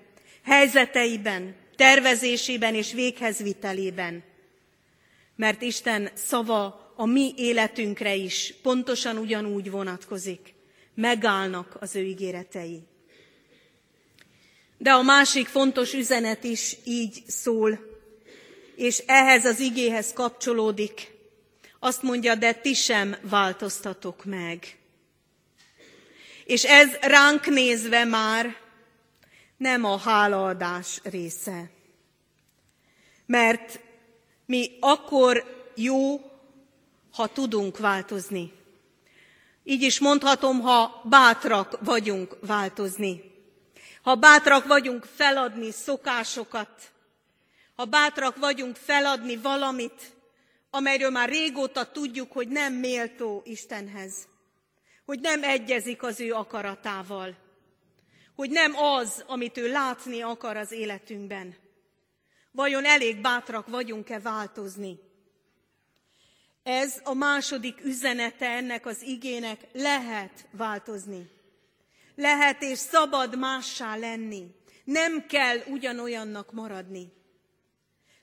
helyzeteiben, 0.44 1.56
tervezésében 1.76 2.76
és 2.76 2.94
véghezvitelében. 2.94 4.24
Mert 5.36 5.62
Isten 5.62 6.10
szava 6.14 6.94
a 6.96 7.06
mi 7.06 7.34
életünkre 7.38 8.16
is 8.16 8.54
pontosan 8.62 9.18
ugyanúgy 9.18 9.72
vonatkozik. 9.72 10.54
Megállnak 10.96 11.78
az 11.80 11.96
ő 11.96 12.04
ígéretei. 12.04 12.84
De 14.78 14.92
a 14.92 15.02
másik 15.02 15.48
fontos 15.48 15.94
üzenet 15.94 16.44
is 16.44 16.78
így 16.84 17.24
szól, 17.28 17.91
és 18.82 19.04
ehhez 19.06 19.46
az 19.46 19.60
igéhez 19.60 20.14
kapcsolódik. 20.14 21.12
Azt 21.80 22.02
mondja, 22.02 22.36
de 22.36 22.54
ti 22.54 22.74
sem 22.74 23.16
változtatok 23.22 24.26
meg. 24.26 24.78
És 26.46 26.64
ez 26.64 26.96
ránk 26.96 27.46
nézve 27.46 28.04
már 28.04 28.56
nem 29.58 29.84
a 29.86 29.98
hálaadás 29.98 31.00
része. 31.04 31.70
Mert 33.26 33.80
mi 34.46 34.78
akkor 34.80 35.44
jó, 35.76 36.22
ha 37.12 37.28
tudunk 37.28 37.78
változni. 37.78 38.52
Így 39.64 39.82
is 39.82 40.00
mondhatom, 40.00 40.60
ha 40.60 41.02
bátrak 41.10 41.78
vagyunk 41.82 42.38
változni. 42.40 43.32
Ha 44.02 44.16
bátrak 44.16 44.68
vagyunk 44.68 45.06
feladni 45.16 45.72
szokásokat, 45.72 46.92
ha 47.82 47.88
bátrak 47.88 48.38
vagyunk 48.38 48.76
feladni 48.76 49.36
valamit, 49.36 50.16
amelyről 50.70 51.10
már 51.10 51.30
régóta 51.30 51.92
tudjuk, 51.92 52.32
hogy 52.32 52.48
nem 52.48 52.74
méltó 52.74 53.42
Istenhez, 53.46 54.28
hogy 55.06 55.20
nem 55.20 55.44
egyezik 55.44 56.04
az 56.04 56.20
ő 56.20 56.34
akaratával, 56.34 57.38
hogy 58.36 58.50
nem 58.50 58.76
az, 58.76 59.24
amit 59.28 59.58
ő 59.58 59.72
látni 59.72 60.22
akar 60.22 60.58
az 60.58 60.72
életünkben. 60.72 61.56
Vajon 62.52 62.86
elég 62.86 63.22
bátrak 63.22 63.68
vagyunk-e 63.68 64.20
változni? 64.20 65.00
Ez 66.64 67.02
a 67.04 67.14
második 67.14 67.84
üzenete 67.84 68.50
ennek 68.50 68.86
az 68.86 69.02
igének, 69.02 69.68
lehet 69.74 70.48
változni. 70.52 71.30
Lehet 72.16 72.62
és 72.62 72.78
szabad 72.78 73.38
mássá 73.38 73.96
lenni. 73.96 74.56
Nem 74.84 75.26
kell 75.26 75.58
ugyanolyannak 75.68 76.52
maradni. 76.52 77.20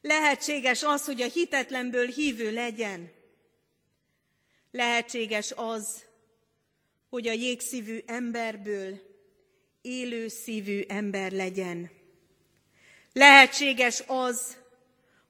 Lehetséges 0.00 0.82
az, 0.82 1.04
hogy 1.04 1.22
a 1.22 1.28
hitetlenből 1.28 2.06
hívő 2.06 2.52
legyen. 2.52 3.10
Lehetséges 4.70 5.52
az, 5.56 6.04
hogy 7.08 7.28
a 7.28 7.32
jégszívű 7.32 7.98
emberből 8.06 9.00
élő 9.82 10.28
szívű 10.28 10.84
ember 10.88 11.32
legyen. 11.32 11.90
Lehetséges 13.12 14.02
az, 14.06 14.56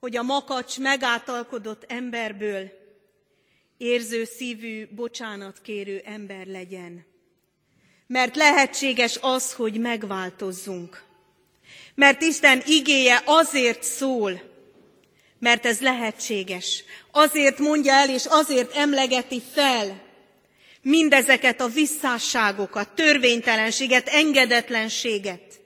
hogy 0.00 0.16
a 0.16 0.22
makacs 0.22 0.78
megáltalkodott 0.78 1.84
emberből 1.88 2.70
érző 3.76 4.24
szívű, 4.24 4.86
bocsánatkérő 4.94 6.02
ember 6.04 6.46
legyen. 6.46 7.06
Mert 8.06 8.36
lehetséges 8.36 9.18
az, 9.20 9.52
hogy 9.52 9.80
megváltozzunk. 9.80 11.04
Mert 11.94 12.22
Isten 12.22 12.62
igéje 12.66 13.22
azért 13.24 13.82
szól, 13.82 14.47
mert 15.38 15.66
ez 15.66 15.80
lehetséges. 15.80 16.84
Azért 17.10 17.58
mondja 17.58 17.92
el, 17.92 18.10
és 18.10 18.24
azért 18.26 18.76
emlegeti 18.76 19.42
fel 19.54 20.06
mindezeket 20.82 21.60
a 21.60 21.68
visszásságokat, 21.68 22.88
törvénytelenséget, 22.88 24.08
engedetlenséget. 24.08 25.60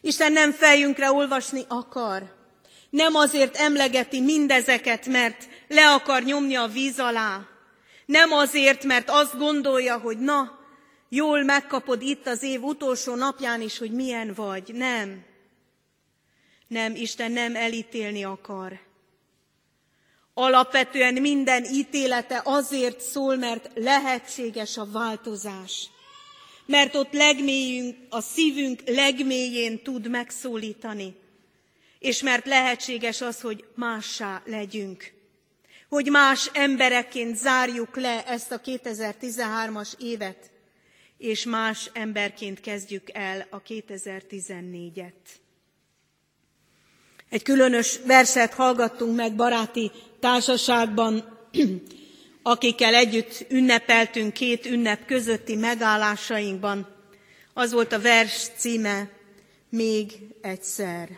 Isten 0.00 0.32
nem 0.32 0.52
fejünkre 0.52 1.12
olvasni 1.12 1.64
akar. 1.68 2.34
Nem 2.90 3.14
azért 3.14 3.56
emlegeti 3.56 4.20
mindezeket, 4.20 5.06
mert 5.06 5.48
le 5.68 5.92
akar 5.92 6.22
nyomni 6.22 6.54
a 6.54 6.66
víz 6.66 6.98
alá. 6.98 7.40
Nem 8.06 8.32
azért, 8.32 8.84
mert 8.84 9.10
azt 9.10 9.38
gondolja, 9.38 9.98
hogy 9.98 10.18
na, 10.18 10.58
jól 11.08 11.42
megkapod 11.42 12.02
itt 12.02 12.26
az 12.26 12.42
év 12.42 12.62
utolsó 12.62 13.14
napján 13.14 13.60
is, 13.60 13.78
hogy 13.78 13.90
milyen 13.90 14.32
vagy. 14.34 14.74
Nem. 14.74 15.24
Nem, 16.68 16.94
Isten 16.94 17.32
nem 17.32 17.56
elítélni 17.56 18.24
akar. 18.24 18.85
Alapvetően 20.38 21.14
minden 21.14 21.64
ítélete 21.64 22.40
azért 22.44 23.00
szól, 23.00 23.36
mert 23.36 23.70
lehetséges 23.74 24.76
a 24.76 24.88
változás. 24.92 25.88
Mert 26.66 26.94
ott 26.94 27.12
legmélyünk, 27.12 27.96
a 28.08 28.20
szívünk 28.20 28.82
legmélyén 28.86 29.82
tud 29.82 30.08
megszólítani. 30.08 31.14
És 31.98 32.22
mert 32.22 32.46
lehetséges 32.46 33.20
az, 33.20 33.40
hogy 33.40 33.64
mássá 33.74 34.42
legyünk. 34.44 35.12
Hogy 35.88 36.10
más 36.10 36.50
emberekként 36.52 37.36
zárjuk 37.36 37.96
le 37.96 38.26
ezt 38.26 38.52
a 38.52 38.60
2013-as 38.60 39.92
évet, 39.98 40.50
és 41.18 41.44
más 41.44 41.90
emberként 41.92 42.60
kezdjük 42.60 43.10
el 43.12 43.46
a 43.50 43.62
2014-et. 43.62 45.12
Egy 47.30 47.42
különös 47.42 47.98
verset 48.04 48.54
hallgattunk 48.54 49.16
meg 49.16 49.34
baráti 49.34 49.90
társaságban, 50.20 51.38
akikkel 52.42 52.94
együtt 52.94 53.44
ünnepeltünk 53.48 54.32
két 54.32 54.66
ünnep 54.66 55.06
közötti 55.06 55.56
megállásainkban. 55.56 56.94
Az 57.54 57.72
volt 57.72 57.92
a 57.92 58.00
vers 58.00 58.46
címe, 58.56 59.08
még 59.70 60.12
egyszer. 60.40 61.08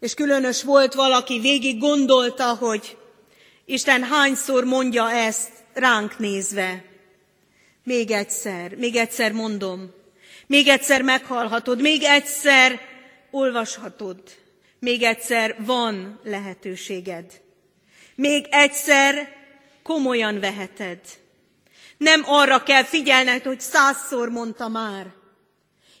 És 0.00 0.14
különös 0.14 0.62
volt 0.62 0.94
valaki, 0.94 1.40
végig 1.40 1.78
gondolta, 1.78 2.54
hogy 2.54 2.96
Isten 3.64 4.02
hányszor 4.02 4.64
mondja 4.64 5.10
ezt 5.10 5.50
ránk 5.72 6.18
nézve. 6.18 6.84
Még 7.84 8.10
egyszer, 8.10 8.74
még 8.74 8.96
egyszer 8.96 9.32
mondom, 9.32 9.90
még 10.46 10.68
egyszer 10.68 11.02
meghallhatod, 11.02 11.80
még 11.80 12.02
egyszer 12.02 12.80
olvashatod, 13.32 14.22
még 14.78 15.02
egyszer 15.02 15.56
van 15.58 16.20
lehetőséged. 16.24 17.40
Még 18.14 18.46
egyszer 18.50 19.36
komolyan 19.82 20.40
veheted. 20.40 21.00
Nem 21.96 22.22
arra 22.26 22.62
kell 22.62 22.84
figyelned, 22.84 23.42
hogy 23.42 23.60
százszor 23.60 24.28
mondta 24.28 24.68
már, 24.68 25.12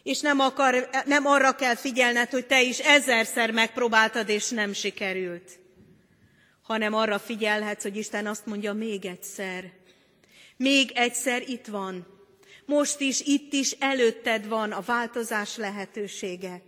és 0.02 0.20
nem, 0.20 0.40
akar, 0.40 0.88
nem 1.04 1.26
arra 1.26 1.54
kell 1.54 1.74
figyelned, 1.74 2.30
hogy 2.30 2.46
te 2.46 2.62
is 2.62 2.78
ezerszer 2.78 3.50
megpróbáltad, 3.50 4.28
és 4.28 4.48
nem 4.48 4.72
sikerült, 4.72 5.58
hanem 6.62 6.94
arra 6.94 7.18
figyelhetsz, 7.18 7.82
hogy 7.82 7.96
Isten 7.96 8.26
azt 8.26 8.46
mondja 8.46 8.72
még 8.72 9.04
egyszer. 9.04 9.72
Még 10.56 10.90
egyszer 10.94 11.42
itt 11.48 11.66
van. 11.66 12.06
Most 12.66 13.00
is, 13.00 13.20
itt 13.20 13.52
is 13.52 13.70
előtted 13.70 14.48
van 14.48 14.72
a 14.72 14.80
változás 14.80 15.56
lehetősége 15.56 16.62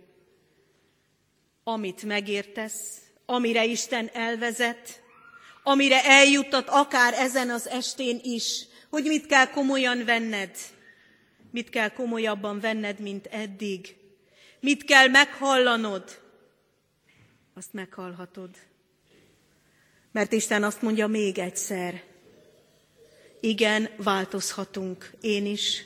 amit 1.67 2.03
megértesz, 2.03 3.01
amire 3.25 3.65
Isten 3.65 4.09
elvezet, 4.13 5.01
amire 5.63 6.03
eljuttat 6.03 6.69
akár 6.69 7.13
ezen 7.13 7.49
az 7.49 7.67
estén 7.67 8.19
is, 8.23 8.65
hogy 8.89 9.03
mit 9.03 9.25
kell 9.25 9.49
komolyan 9.49 10.05
venned, 10.05 10.57
mit 11.51 11.69
kell 11.69 11.89
komolyabban 11.89 12.59
venned, 12.59 12.99
mint 12.99 13.25
eddig, 13.25 13.95
mit 14.59 14.83
kell 14.83 15.07
meghallanod, 15.07 16.21
azt 17.53 17.73
meghallhatod. 17.73 18.49
Mert 20.11 20.31
Isten 20.31 20.63
azt 20.63 20.81
mondja 20.81 21.07
még 21.07 21.37
egyszer, 21.37 22.03
igen, 23.39 23.89
változhatunk, 23.97 25.11
én 25.21 25.45
is, 25.45 25.83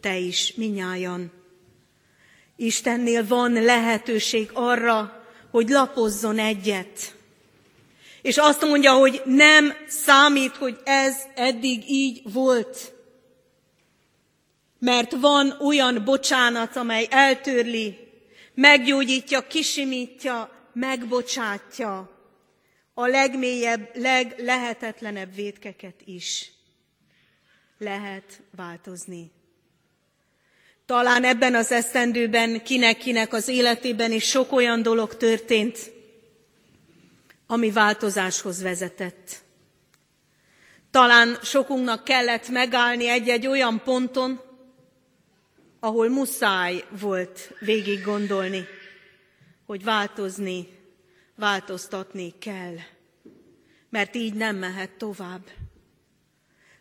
te 0.00 0.16
is, 0.16 0.54
minnyájan. 0.54 1.37
Istennél 2.60 3.26
van 3.26 3.52
lehetőség 3.52 4.50
arra, 4.52 5.24
hogy 5.50 5.68
lapozzon 5.68 6.38
egyet. 6.38 7.14
És 8.22 8.36
azt 8.36 8.64
mondja, 8.64 8.92
hogy 8.92 9.22
nem 9.24 9.74
számít, 9.86 10.56
hogy 10.56 10.78
ez 10.84 11.16
eddig 11.34 11.90
így 11.90 12.32
volt. 12.32 12.92
Mert 14.78 15.12
van 15.12 15.56
olyan 15.60 16.04
bocsánat, 16.04 16.76
amely 16.76 17.06
eltörli, 17.10 17.96
meggyógyítja, 18.54 19.46
kisimítja, 19.46 20.50
megbocsátja 20.72 22.10
a 22.94 23.06
legmélyebb, 23.06 23.90
leglehetetlenebb 23.94 25.34
vétkeket 25.34 26.00
is. 26.04 26.52
Lehet 27.78 28.40
változni. 28.56 29.30
Talán 30.88 31.24
ebben 31.24 31.54
az 31.54 31.72
esztendőben 31.72 32.62
kinek-kinek 32.62 33.32
az 33.32 33.48
életében 33.48 34.12
is 34.12 34.24
sok 34.24 34.52
olyan 34.52 34.82
dolog 34.82 35.16
történt, 35.16 35.92
ami 37.46 37.70
változáshoz 37.70 38.62
vezetett. 38.62 39.42
Talán 40.90 41.38
sokunknak 41.42 42.04
kellett 42.04 42.48
megállni 42.48 43.08
egy-egy 43.08 43.46
olyan 43.46 43.82
ponton, 43.84 44.40
ahol 45.80 46.08
muszáj 46.08 46.84
volt 47.00 47.54
végig 47.60 48.04
gondolni, 48.04 48.66
hogy 49.66 49.84
változni, 49.84 50.68
változtatni 51.36 52.34
kell. 52.38 52.74
Mert 53.90 54.14
így 54.14 54.34
nem 54.34 54.56
mehet 54.56 54.90
tovább. 54.90 55.42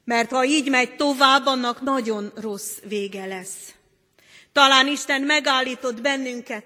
Mert 0.04 0.32
ha 0.32 0.46
így 0.46 0.70
megy 0.70 0.96
tovább, 0.96 1.46
annak 1.46 1.82
nagyon 1.82 2.32
rossz 2.36 2.78
vége 2.84 3.26
lesz. 3.26 3.76
Talán 4.58 4.88
Isten 4.88 5.22
megállított 5.22 6.02
bennünket 6.02 6.66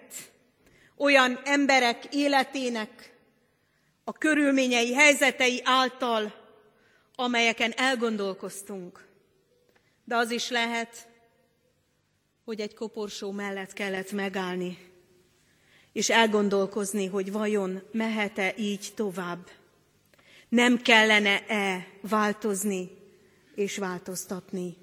olyan 0.98 1.40
emberek 1.44 2.06
életének 2.12 3.18
a 4.04 4.12
körülményei, 4.12 4.94
helyzetei 4.94 5.62
által, 5.64 6.34
amelyeken 7.16 7.74
elgondolkoztunk. 7.76 9.08
De 10.04 10.16
az 10.16 10.32
is 10.32 10.50
lehet, 10.50 11.08
hogy 12.44 12.60
egy 12.60 12.74
koporsó 12.74 13.32
mellett 13.32 13.74
kellett 13.74 14.12
megállni, 14.12 14.78
és 15.94 16.10
elgondolkozni, 16.10 17.06
hogy 17.06 17.32
vajon 17.32 17.84
mehet-e 17.92 18.54
így 18.58 18.92
tovább. 18.96 19.50
Nem 20.50 20.82
kellene-e 20.82 21.88
változni 22.02 22.90
és 23.56 23.78
változtatni. 23.78 24.81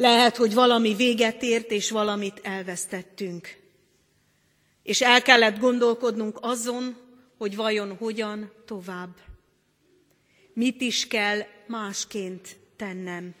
Lehet, 0.00 0.36
hogy 0.36 0.54
valami 0.54 0.94
véget 0.94 1.42
ért, 1.42 1.70
és 1.70 1.90
valamit 1.90 2.40
elvesztettünk. 2.42 3.56
És 4.82 5.00
el 5.00 5.22
kellett 5.22 5.58
gondolkodnunk 5.58 6.38
azon, 6.40 6.96
hogy 7.38 7.56
vajon 7.56 7.96
hogyan 7.96 8.52
tovább. 8.66 9.14
Mit 10.52 10.80
is 10.80 11.06
kell 11.06 11.40
másként 11.66 12.56
tennem, 12.76 13.34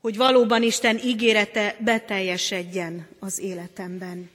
hogy 0.00 0.16
valóban 0.16 0.62
Isten 0.62 0.98
ígérete 1.04 1.76
beteljesedjen 1.80 3.08
az 3.18 3.38
életemben. 3.38 4.30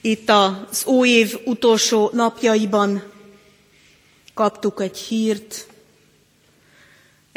Itt 0.00 0.28
az 0.28 0.86
új 0.86 1.08
év 1.08 1.34
utolsó 1.44 2.10
napjaiban 2.12 3.12
kaptuk 4.34 4.80
egy 4.80 4.98
hírt, 4.98 5.66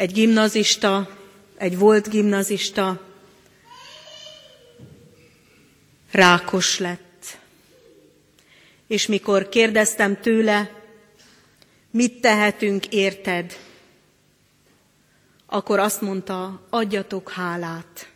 egy 0.02 0.12
gimnazista, 0.12 1.16
egy 1.56 1.78
volt 1.78 2.08
gimnazista 2.08 3.00
rákos 6.10 6.78
lett. 6.78 7.38
És 8.86 9.06
mikor 9.06 9.48
kérdeztem 9.48 10.20
tőle, 10.20 10.82
mit 11.90 12.20
tehetünk 12.20 12.86
érted, 12.86 13.58
akkor 15.46 15.78
azt 15.78 16.00
mondta, 16.00 16.66
adjatok 16.70 17.30
hálát. 17.30 18.08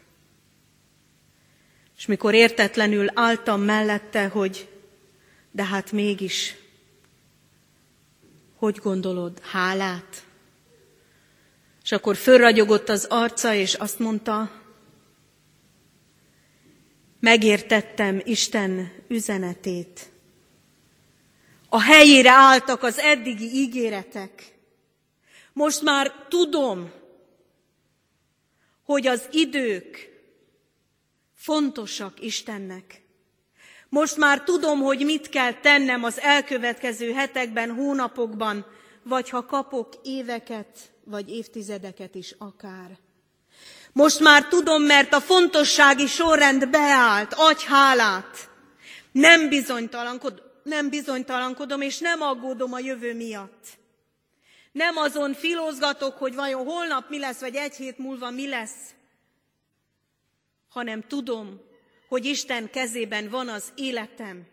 És 1.97 2.07
mikor 2.07 2.35
értetlenül 2.35 3.07
álltam 3.15 3.61
mellette, 3.61 4.27
hogy 4.27 4.69
de 5.51 5.65
hát 5.65 5.93
mégis, 5.93 6.55
hogy 8.57 8.77
gondolod, 8.77 9.41
hálát? 9.41 10.26
És 11.87 11.93
akkor 11.93 12.17
fölragyogott 12.17 12.89
az 12.89 13.05
arca, 13.05 13.55
és 13.55 13.75
azt 13.75 13.99
mondta, 13.99 14.51
megértettem 17.21 18.21
Isten 18.25 18.93
üzenetét. 19.09 20.01
A 21.69 21.81
helyére 21.81 22.31
álltak 22.31 22.83
az 22.83 22.99
eddigi 22.99 23.55
ígéretek. 23.55 24.55
Most 25.53 25.83
már 25.83 26.13
tudom, 26.29 26.91
hogy 28.85 29.07
az 29.07 29.29
idők 29.31 30.11
fontosak 31.35 32.21
Istennek. 32.21 33.03
Most 33.89 34.17
már 34.17 34.43
tudom, 34.43 34.81
hogy 34.81 35.05
mit 35.05 35.29
kell 35.29 35.53
tennem 35.53 36.05
az 36.05 36.21
elkövetkező 36.21 37.13
hetekben, 37.13 37.71
hónapokban, 37.71 38.67
vagy 39.09 39.31
ha 39.31 39.47
kapok 39.47 39.95
éveket, 40.03 40.93
vagy 41.05 41.31
évtizedeket 41.31 42.15
is 42.15 42.35
akár. 42.39 42.99
Most 43.93 44.21
már 44.21 44.49
tudom, 44.49 44.83
mert 44.83 45.13
a 45.13 45.21
fontossági 45.21 46.07
sorrend 46.07 46.69
beállt, 46.69 47.35
adj 47.37 47.65
hálát. 47.67 48.51
Nem, 49.13 49.49
bizonytalankod, 49.49 50.43
nem 50.63 50.89
bizonytalankodom, 50.89 51.81
és 51.81 51.99
nem 51.99 52.21
aggódom 52.21 52.73
a 52.73 52.79
jövő 52.79 53.15
miatt. 53.15 53.65
Nem 54.73 54.97
azon 54.97 55.35
filózgatok, 55.35 56.19
hogy 56.19 56.35
vajon 56.35 56.65
holnap 56.65 57.09
mi 57.09 57.19
lesz, 57.19 57.41
vagy 57.41 57.55
egy 57.55 57.75
hét 57.75 57.99
múlva 57.99 58.31
mi 58.31 58.49
lesz, 58.49 58.95
hanem 60.69 61.03
tudom, 61.03 61.61
hogy 62.09 62.25
Isten 62.25 62.71
kezében 62.71 63.29
van 63.29 63.49
az 63.49 63.73
életem, 63.75 64.47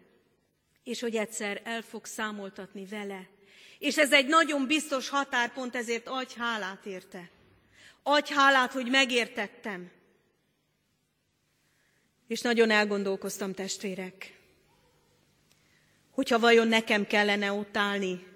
és 0.84 1.02
hogy 1.02 1.16
egyszer 1.16 1.62
el 1.64 1.82
fog 1.82 2.06
számoltatni 2.06 2.86
vele. 2.86 3.33
És 3.84 3.98
ez 3.98 4.12
egy 4.12 4.28
nagyon 4.28 4.68
biztos 4.68 5.10
határpont, 5.10 5.76
ezért 5.76 6.08
adj 6.08 6.34
hálát 6.38 6.86
érte. 6.86 7.30
Adj 8.04 8.34
hálát, 8.34 8.72
hogy 8.72 8.90
megértettem. 8.90 9.92
És 12.28 12.42
nagyon 12.42 12.70
elgondolkoztam, 12.70 13.54
testvérek, 13.54 14.40
hogyha 16.12 16.40
vajon 16.40 16.68
nekem 16.68 17.08
kellene 17.08 17.52
ott 17.52 17.78
állni 17.78 18.28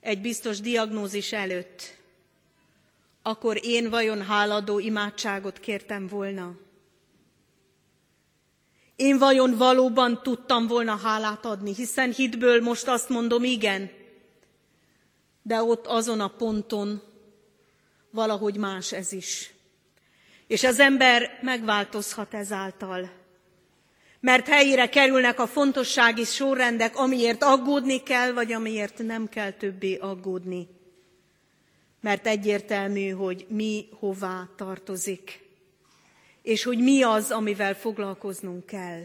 egy 0.00 0.20
biztos 0.20 0.60
diagnózis 0.60 1.32
előtt, 1.32 1.96
akkor 3.22 3.58
én 3.62 3.90
vajon 3.90 4.22
háladó 4.22 4.78
imádságot 4.78 5.60
kértem 5.60 6.06
volna? 6.06 6.58
Én 8.96 9.18
vajon 9.18 9.56
valóban 9.56 10.22
tudtam 10.22 10.66
volna 10.66 10.96
hálát 10.96 11.44
adni, 11.44 11.74
hiszen 11.74 12.12
hitből 12.12 12.60
most 12.60 12.88
azt 12.88 13.08
mondom, 13.08 13.44
igen, 13.44 13.98
de 15.42 15.62
ott 15.62 15.86
azon 15.86 16.20
a 16.20 16.28
ponton 16.28 17.02
valahogy 18.10 18.56
más 18.56 18.92
ez 18.92 19.12
is. 19.12 19.52
És 20.46 20.64
az 20.64 20.78
ember 20.78 21.38
megváltozhat 21.42 22.34
ezáltal. 22.34 23.10
Mert 24.20 24.48
helyére 24.48 24.88
kerülnek 24.88 25.40
a 25.40 25.46
fontossági 25.46 26.24
sorrendek, 26.24 26.96
amiért 26.96 27.42
aggódni 27.42 28.02
kell, 28.02 28.32
vagy 28.32 28.52
amiért 28.52 28.98
nem 28.98 29.28
kell 29.28 29.50
többé 29.50 29.96
aggódni. 29.96 30.68
Mert 32.00 32.26
egyértelmű, 32.26 33.08
hogy 33.08 33.46
mi 33.48 33.88
hová 33.98 34.48
tartozik, 34.56 35.40
és 36.42 36.62
hogy 36.62 36.78
mi 36.78 37.02
az, 37.02 37.30
amivel 37.30 37.74
foglalkoznunk 37.74 38.66
kell. 38.66 39.02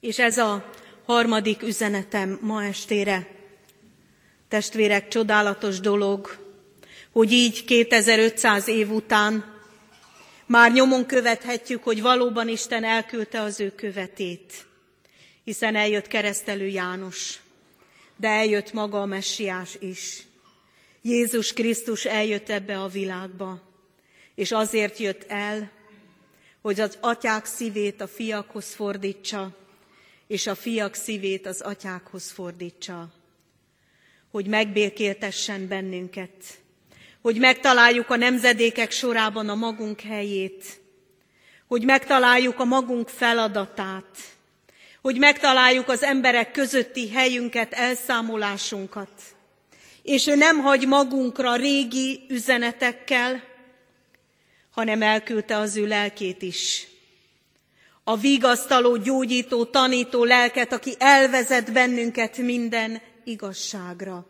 És 0.00 0.18
ez 0.18 0.38
a 0.38 0.70
harmadik 1.04 1.62
üzenetem 1.62 2.38
ma 2.42 2.64
estére. 2.64 3.41
Testvérek, 4.52 5.08
csodálatos 5.08 5.80
dolog, 5.80 6.36
hogy 7.12 7.32
így 7.32 7.64
2500 7.64 8.68
év 8.68 8.90
után 8.90 9.54
már 10.46 10.72
nyomon 10.72 11.06
követhetjük, 11.06 11.82
hogy 11.82 12.02
valóban 12.02 12.48
Isten 12.48 12.84
elküldte 12.84 13.40
az 13.40 13.60
ő 13.60 13.70
követét, 13.70 14.52
hiszen 15.44 15.76
eljött 15.76 16.06
keresztelő 16.06 16.66
János, 16.66 17.38
de 18.16 18.28
eljött 18.28 18.72
maga 18.72 19.00
a 19.00 19.06
messiás 19.06 19.76
is. 19.80 20.22
Jézus 21.02 21.52
Krisztus 21.52 22.04
eljött 22.04 22.48
ebbe 22.48 22.80
a 22.80 22.88
világba, 22.88 23.60
és 24.34 24.52
azért 24.52 24.98
jött 24.98 25.24
el, 25.28 25.70
hogy 26.62 26.80
az 26.80 26.98
atyák 27.00 27.44
szívét 27.44 28.00
a 28.00 28.08
fiakhoz 28.08 28.74
fordítsa, 28.74 29.56
és 30.26 30.46
a 30.46 30.54
fiak 30.54 30.94
szívét 30.94 31.46
az 31.46 31.60
atyákhoz 31.60 32.30
fordítsa, 32.30 33.20
hogy 34.32 34.46
megbékéltessen 34.46 35.68
bennünket, 35.68 36.30
hogy 37.20 37.38
megtaláljuk 37.38 38.10
a 38.10 38.16
nemzedékek 38.16 38.90
sorában 38.90 39.48
a 39.48 39.54
magunk 39.54 40.00
helyét, 40.00 40.64
hogy 41.66 41.84
megtaláljuk 41.84 42.60
a 42.60 42.64
magunk 42.64 43.08
feladatát, 43.08 44.16
hogy 45.02 45.18
megtaláljuk 45.18 45.88
az 45.88 46.02
emberek 46.02 46.50
közötti 46.50 47.10
helyünket, 47.10 47.72
elszámolásunkat. 47.72 49.10
És 50.02 50.26
ő 50.26 50.34
nem 50.34 50.58
hagy 50.58 50.86
magunkra 50.86 51.56
régi 51.56 52.20
üzenetekkel, 52.28 53.42
hanem 54.70 55.02
elküldte 55.02 55.56
az 55.56 55.76
ő 55.76 55.86
lelkét 55.86 56.42
is. 56.42 56.86
A 58.04 58.16
vigasztaló, 58.16 58.96
gyógyító, 58.96 59.64
tanító 59.64 60.24
lelket, 60.24 60.72
aki 60.72 60.94
elvezet 60.98 61.72
bennünket 61.72 62.36
minden 62.36 63.00
igazságra. 63.24 64.26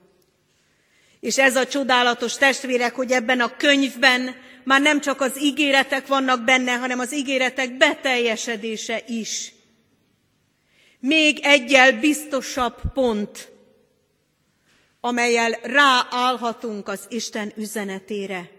És 1.20 1.38
ez 1.38 1.56
a 1.56 1.66
csodálatos 1.66 2.36
testvérek, 2.36 2.94
hogy 2.94 3.12
ebben 3.12 3.40
a 3.40 3.56
könyvben 3.56 4.34
már 4.64 4.80
nem 4.80 5.00
csak 5.00 5.20
az 5.20 5.42
ígéretek 5.42 6.06
vannak 6.06 6.44
benne, 6.44 6.72
hanem 6.72 6.98
az 6.98 7.14
ígéretek 7.14 7.76
beteljesedése 7.76 9.02
is. 9.06 9.52
Még 10.98 11.38
egyel 11.42 12.00
biztosabb 12.00 12.80
pont, 12.94 13.52
amelyel 15.00 15.50
ráállhatunk 15.62 16.88
az 16.88 17.06
Isten 17.08 17.52
üzenetére. 17.56 18.50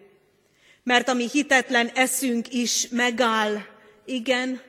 Mert 0.84 1.10
ami 1.10 1.30
hitetlen 1.32 1.88
eszünk 1.88 2.54
is 2.54 2.88
megáll, 2.88 3.58
igen, 4.06 4.62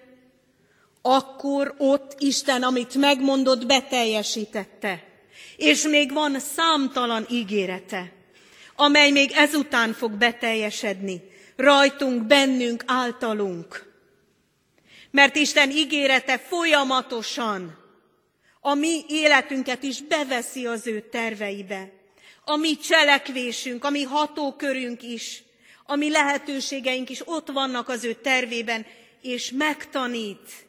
akkor 1.03 1.75
ott 1.79 2.15
Isten, 2.19 2.63
amit 2.63 2.95
megmondott, 2.95 3.67
beteljesítette. 3.67 5.14
És 5.57 5.83
még 5.83 6.13
van 6.13 6.41
számtalan 6.41 7.27
ígérete, 7.31 8.13
amely 8.77 9.11
még 9.11 9.31
ezután 9.35 9.93
fog 9.93 10.13
beteljesedni, 10.13 11.23
rajtunk, 11.57 12.23
bennünk, 12.27 12.85
általunk. 12.87 13.93
Mert 15.11 15.37
Isten 15.37 15.71
ígérete 15.71 16.39
folyamatosan 16.39 17.83
a 18.67 18.75
mi 18.75 19.05
életünket 19.09 19.83
is 19.83 20.01
beveszi 20.01 20.67
az 20.67 20.87
ő 20.87 21.01
terveibe. 21.01 21.93
A 22.45 22.57
mi 22.57 22.77
cselekvésünk, 22.77 23.85
a 23.85 23.91
mi 23.91 24.03
hatókörünk 24.03 25.03
is, 25.03 25.43
a 25.87 25.97
mi 25.97 26.11
lehetőségeink 26.11 27.11
is 27.11 27.21
ott 27.25 27.51
vannak 27.51 27.89
az 27.89 28.05
ő 28.05 28.13
tervében, 28.13 28.87
és 29.23 29.51
megtanít, 29.51 30.67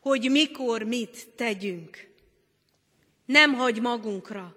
hogy 0.00 0.30
mikor 0.30 0.82
mit 0.82 1.26
tegyünk. 1.36 2.08
Nem 3.26 3.54
hagy 3.54 3.80
magunkra. 3.80 4.56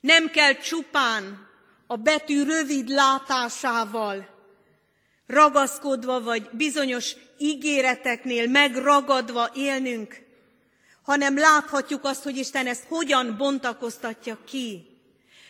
Nem 0.00 0.30
kell 0.30 0.54
csupán 0.54 1.48
a 1.86 1.96
betű 1.96 2.44
rövid 2.44 2.88
látásával 2.88 4.28
ragaszkodva, 5.26 6.20
vagy 6.20 6.48
bizonyos 6.52 7.16
ígéreteknél 7.38 8.46
megragadva 8.46 9.50
élnünk, 9.54 10.20
hanem 11.02 11.38
láthatjuk 11.38 12.04
azt, 12.04 12.22
hogy 12.22 12.36
Isten 12.36 12.66
ezt 12.66 12.84
hogyan 12.88 13.36
bontakoztatja 13.36 14.38
ki, 14.44 14.86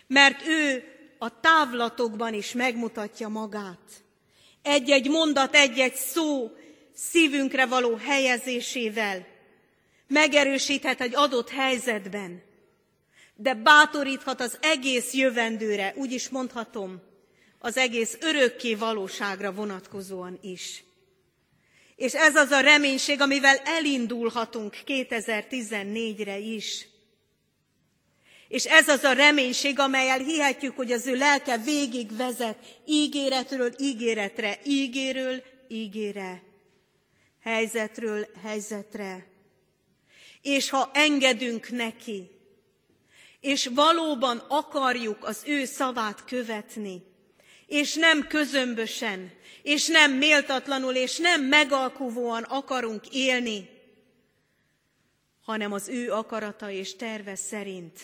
mert 0.06 0.46
ő 0.46 0.84
a 1.18 1.40
távlatokban 1.40 2.34
is 2.34 2.52
megmutatja 2.52 3.28
magát. 3.28 4.04
Egy-egy 4.62 5.10
mondat, 5.10 5.54
egy-egy 5.54 5.94
szó 5.94 6.50
szívünkre 6.94 7.66
való 7.66 7.94
helyezésével 7.94 9.26
megerősíthet 10.12 11.00
egy 11.00 11.14
adott 11.14 11.50
helyzetben, 11.50 12.42
de 13.34 13.54
bátoríthat 13.54 14.40
az 14.40 14.58
egész 14.60 15.12
jövendőre, 15.12 15.92
úgy 15.96 16.12
is 16.12 16.28
mondhatom, 16.28 17.02
az 17.58 17.76
egész 17.76 18.16
örökké 18.20 18.74
valóságra 18.74 19.52
vonatkozóan 19.52 20.38
is. 20.42 20.84
És 21.96 22.14
ez 22.14 22.36
az 22.36 22.50
a 22.50 22.60
reménység, 22.60 23.20
amivel 23.20 23.56
elindulhatunk 23.56 24.76
2014-re 24.86 26.38
is. 26.38 26.86
És 28.48 28.64
ez 28.64 28.88
az 28.88 29.04
a 29.04 29.12
reménység, 29.12 29.78
amelyel 29.78 30.18
hihetjük, 30.18 30.76
hogy 30.76 30.92
az 30.92 31.06
ő 31.06 31.14
lelke 31.14 31.58
végig 31.58 32.16
vezet 32.16 32.58
ígéretről 32.86 33.74
ígéretre, 33.78 34.58
ígéről 34.64 35.42
ígére, 35.68 36.42
helyzetről 37.42 38.26
helyzetre. 38.42 39.31
És 40.42 40.70
ha 40.70 40.90
engedünk 40.92 41.70
neki, 41.70 42.30
és 43.40 43.70
valóban 43.74 44.38
akarjuk 44.48 45.24
az 45.24 45.42
ő 45.46 45.64
szavát 45.64 46.24
követni, 46.24 47.02
és 47.66 47.94
nem 47.94 48.26
közömbösen, 48.26 49.32
és 49.62 49.86
nem 49.86 50.12
méltatlanul, 50.12 50.94
és 50.94 51.18
nem 51.18 51.42
megalkuvóan 51.42 52.42
akarunk 52.42 53.08
élni, 53.10 53.68
hanem 55.44 55.72
az 55.72 55.88
ő 55.88 56.12
akarata 56.12 56.70
és 56.70 56.96
terve 56.96 57.34
szerint, 57.34 58.00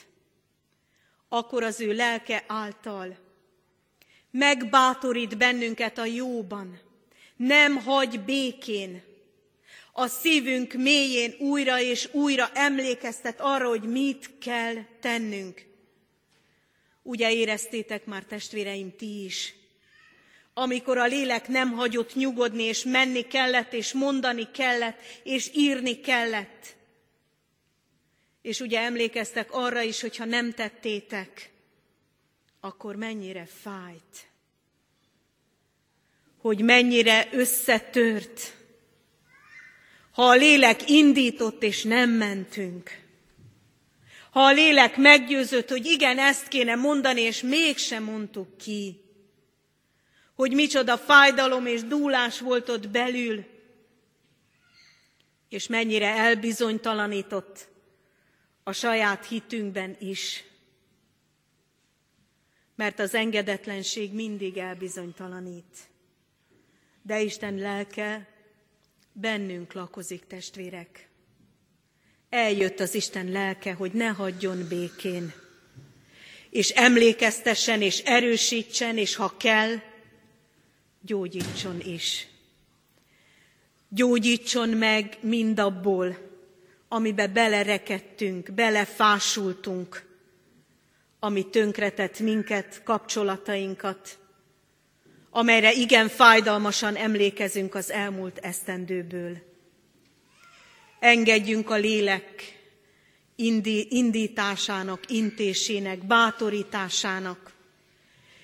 akkor 1.28 1.62
az 1.62 1.80
ő 1.80 1.93
lelke 1.93 2.45
által 2.47 3.18
megbátorít 4.30 5.39
bennünket 5.39 5.99
a 5.99 6.05
jóban, 6.05 6.80
nem 7.36 7.76
hagy 7.76 8.20
békén, 8.20 9.03
a 9.99 10.07
szívünk 10.07 10.72
mélyén 10.72 11.34
újra 11.38 11.80
és 11.80 12.09
újra 12.12 12.51
emlékeztet 12.55 13.40
arra, 13.40 13.68
hogy 13.68 13.82
mit 13.82 14.30
kell 14.40 14.74
tennünk. 15.01 15.64
Ugye 17.03 17.32
éreztétek 17.32 18.05
már 18.05 18.24
testvéreim 18.24 18.96
ti 18.96 19.24
is, 19.24 19.55
amikor 20.55 20.99
a 20.99 21.07
lélek 21.07 21.49
nem 21.49 21.72
hagyott 21.72 22.14
nyugodni, 22.14 22.62
és 22.62 22.84
menni 22.84 23.22
kellett, 23.22 23.72
és 23.72 23.92
mondani 23.92 24.51
kellett, 24.51 25.01
és 25.22 25.51
írni 25.55 26.01
kellett. 26.01 26.76
És 28.42 28.61
ugye 28.61 28.80
emlékeztek 28.80 29.53
arra 29.53 29.80
is, 29.80 30.01
hogy 30.01 30.16
ha 30.16 30.24
nem 30.24 30.53
tettétek, 30.53 31.51
akkor 32.61 32.96
mennyire 32.96 33.46
fájt. 33.46 34.28
Hogy 36.40 36.61
mennyire 36.61 37.28
összetört. 37.32 38.57
Ha 40.19 40.25
a 40.25 40.35
lélek 40.35 40.91
indított, 40.91 41.62
és 41.62 41.83
nem 41.83 42.11
mentünk. 42.11 42.91
Ha 44.31 44.41
a 44.41 44.53
lélek 44.53 44.97
meggyőzött, 44.97 45.69
hogy 45.69 45.87
igen, 45.87 46.19
ezt 46.19 46.49
kéne 46.49 46.75
mondani, 46.75 47.21
és 47.21 47.43
mégsem 47.43 48.03
mondtuk 48.03 48.57
ki 48.57 49.01
hogy 50.39 50.53
micsoda 50.53 50.99
fájdalom 50.99 51.66
és 51.66 51.83
dúlás 51.83 52.41
volt 52.41 52.69
ott 52.69 52.89
belül, 52.89 53.45
és 55.49 55.66
mennyire 55.66 56.07
elbizonytalanított 56.07 57.69
a 58.62 58.73
saját 58.73 59.27
hitünkben 59.27 59.97
is. 60.01 60.45
Mert 62.75 62.99
az 62.99 63.14
engedetlenség 63.14 64.12
mindig 64.12 64.57
elbizonytalanít. 64.57 65.77
De 67.03 67.21
Isten 67.21 67.55
lelke 67.55 68.38
bennünk 69.21 69.73
lakozik, 69.73 70.27
testvérek. 70.27 71.09
Eljött 72.29 72.81
az 72.81 72.95
Isten 72.95 73.31
lelke, 73.31 73.73
hogy 73.73 73.93
ne 73.93 74.07
hagyjon 74.07 74.66
békén, 74.69 75.33
és 76.51 76.71
emlékeztessen, 76.71 77.83
és 77.83 77.99
erősítsen, 77.99 78.99
és 78.99 79.14
ha 79.14 79.37
kell, 79.37 79.75
gyógyítson 81.01 81.81
is. 81.81 82.27
Gyógyítson 83.89 84.69
meg 84.69 85.19
mindabból, 85.21 86.19
amibe 86.89 87.27
belerekedtünk, 87.27 88.53
belefásultunk, 88.53 90.07
ami 91.19 91.51
tönkretett 91.51 92.19
minket, 92.19 92.83
kapcsolatainkat, 92.83 94.19
amelyre 95.31 95.72
igen 95.72 96.09
fájdalmasan 96.09 96.97
emlékezünk 96.97 97.74
az 97.74 97.91
elmúlt 97.91 98.39
esztendőből. 98.39 99.37
Engedjünk 101.01 101.70
a 101.70 101.74
lélek 101.74 102.59
indításának, 103.89 105.11
intésének, 105.11 106.07
bátorításának, 106.07 107.53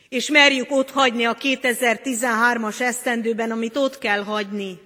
és 0.08 0.30
merjük 0.30 0.70
ott 0.70 0.90
hagyni 0.90 1.24
a 1.24 1.34
2013-as 1.34 2.80
esztendőben, 2.80 3.50
amit 3.50 3.76
ott 3.76 3.98
kell 3.98 4.22
hagyni, 4.22 4.78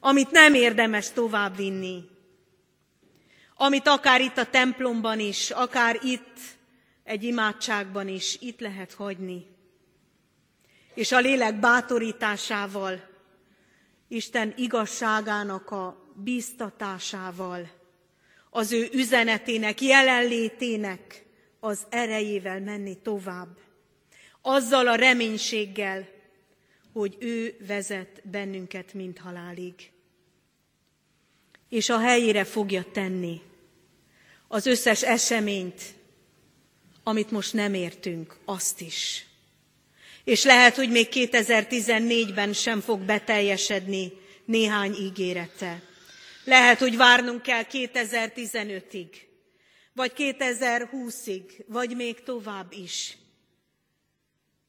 amit 0.00 0.30
nem 0.30 0.54
érdemes 0.54 1.12
továbbvinni, 1.12 2.04
amit 3.56 3.88
akár 3.88 4.20
itt 4.20 4.36
a 4.36 4.50
templomban 4.50 5.20
is, 5.20 5.50
akár 5.50 5.98
itt 6.02 6.38
egy 7.04 7.24
imádságban 7.24 8.08
is 8.08 8.36
itt 8.40 8.60
lehet 8.60 8.92
hagyni. 8.92 9.55
És 10.96 11.12
a 11.12 11.18
lélek 11.18 11.60
bátorításával, 11.60 13.14
Isten 14.08 14.52
igazságának 14.56 15.70
a 15.70 16.12
bíztatásával, 16.14 17.70
az 18.50 18.72
ő 18.72 18.88
üzenetének, 18.92 19.80
jelenlétének 19.80 21.24
az 21.60 21.86
erejével 21.90 22.60
menni 22.60 22.98
tovább 23.02 23.56
azzal 24.46 24.88
a 24.88 24.94
reménységgel, 24.94 26.08
hogy 26.92 27.16
ő 27.18 27.56
vezet 27.66 28.20
bennünket, 28.30 28.94
mint 28.94 29.18
halálig. 29.18 29.90
És 31.68 31.88
a 31.88 31.98
helyére 31.98 32.44
fogja 32.44 32.84
tenni 32.92 33.40
az 34.48 34.66
összes 34.66 35.02
eseményt, 35.02 35.82
amit 37.02 37.30
most 37.30 37.52
nem 37.52 37.74
értünk, 37.74 38.36
azt 38.44 38.80
is. 38.80 39.25
És 40.26 40.44
lehet, 40.44 40.76
hogy 40.76 40.90
még 40.90 41.08
2014-ben 41.10 42.52
sem 42.52 42.80
fog 42.80 43.00
beteljesedni 43.00 44.12
néhány 44.44 44.94
ígérete. 44.94 45.82
Lehet, 46.44 46.78
hogy 46.78 46.96
várnunk 46.96 47.42
kell 47.42 47.62
2015-ig, 47.70 49.08
vagy 49.92 50.12
2020-ig, 50.16 51.42
vagy 51.66 51.96
még 51.96 52.22
tovább 52.22 52.72
is 52.72 53.16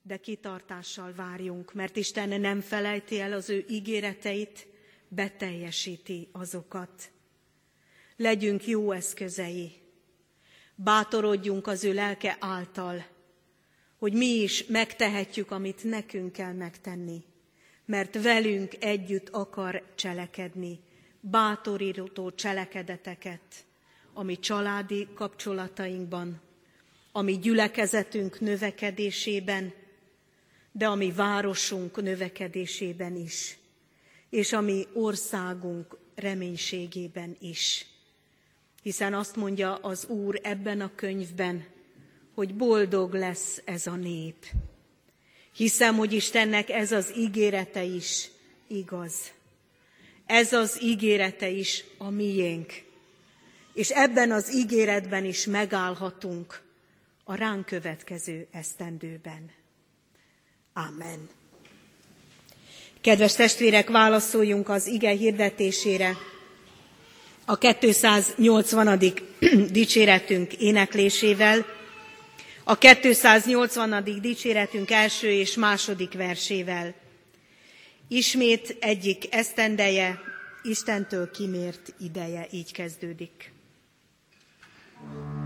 de 0.08 0.18
kitartással 0.18 1.14
várjunk, 1.16 1.74
mert 1.74 1.96
Isten 1.96 2.42
nem 2.42 2.62
felejti 2.62 3.20
el 3.20 3.34
az 3.34 3.50
ő 3.50 3.66
ígéreteit, 3.70 4.68
beteljesíti 5.08 6.28
azokat. 6.32 7.12
Legyünk 8.16 8.68
jó 8.68 8.92
eszközei. 8.92 9.72
bátorodjunk 10.76 11.68
az 11.68 11.84
ő 11.84 11.94
lelke 11.94 12.38
által, 12.40 13.06
hogy 13.98 14.14
mi 14.14 14.26
is 14.26 14.66
megtehetjük, 14.66 15.52
amit 15.52 15.84
nekünk 15.84 16.32
kell 16.32 16.54
megtenni, 16.54 17.24
mert 17.86 18.22
velünk 18.22 18.84
együtt 18.84 19.30
akar 19.30 19.84
cselekedni, 19.96 20.80
bátorító 21.20 22.32
cselekedeteket, 22.32 23.42
ami 24.14 24.40
családi 24.40 25.08
kapcsolatainkban, 25.14 26.42
ami 27.12 27.40
gyülekezetünk 27.40 28.40
növekedésében, 28.40 29.74
de 30.72 30.88
ami 30.88 31.12
városunk 31.12 32.02
növekedésében 32.02 33.16
is, 33.16 33.58
és 34.30 34.54
ami 34.54 34.88
országunk 34.94 35.98
reménységében 36.16 37.36
is. 37.40 37.86
Hiszen 38.82 39.14
azt 39.14 39.36
mondja 39.36 39.76
az 39.76 40.06
Úr 40.06 40.40
ebben 40.44 40.82
a 40.82 40.92
könyvben, 40.96 41.66
hogy 42.38 42.56
boldog 42.56 43.14
lesz 43.14 43.62
ez 43.66 43.88
a 43.88 43.96
nép. 43.96 44.46
Hiszem, 45.54 45.96
hogy 45.96 46.14
Istennek 46.14 46.70
ez 46.70 46.92
az 46.92 47.14
ígérete 47.18 47.84
is 47.84 48.30
igaz. 48.68 49.14
Ez 50.26 50.54
az 50.54 50.82
ígérete 50.82 51.50
is 51.50 51.84
a 51.98 52.10
miénk. 52.10 52.74
És 53.74 53.90
ebben 53.90 54.32
az 54.32 54.56
ígéretben 54.56 55.26
is 55.26 55.46
megállhatunk 55.46 56.62
a 57.24 57.36
ránk 57.36 57.66
következő 57.66 58.48
esztendőben. 58.52 59.52
Amen. 60.74 61.30
Kedves 63.02 63.34
testvérek, 63.36 63.90
válaszoljunk 63.90 64.70
az 64.70 64.88
ige 64.88 65.12
hirdetésére. 65.12 66.18
A 67.46 67.58
280. 67.58 69.00
dicséretünk 69.72 70.54
éneklésével, 70.54 71.76
a 72.70 72.76
280. 72.78 74.04
dicséretünk 74.22 74.92
első 74.92 75.32
és 75.32 75.56
második 75.56 76.14
versével. 76.14 76.94
Ismét 78.08 78.78
egyik 78.80 79.34
esztendeje, 79.36 80.20
Istentől 80.64 81.32
kimért 81.32 81.94
ideje, 82.00 82.48
így 82.52 82.72
kezdődik. 82.72 83.52
thank 85.00 85.32
you 85.32 85.37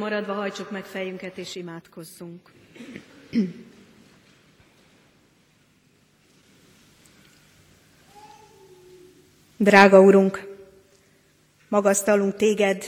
maradva 0.00 0.32
hajtsuk 0.32 0.70
meg 0.70 0.84
fejünket 0.84 1.38
és 1.38 1.54
imádkozzunk. 1.54 2.52
Drága 9.56 10.00
Urunk, 10.00 10.46
magasztalunk 11.68 12.36
téged 12.36 12.84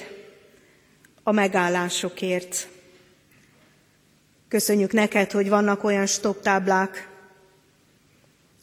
a 1.23 1.33
megállásokért. 1.33 2.69
Köszönjük 4.49 4.93
neked, 4.93 5.31
hogy 5.31 5.49
vannak 5.49 5.85
olyan 5.85 6.07
stoptáblák, 6.07 7.09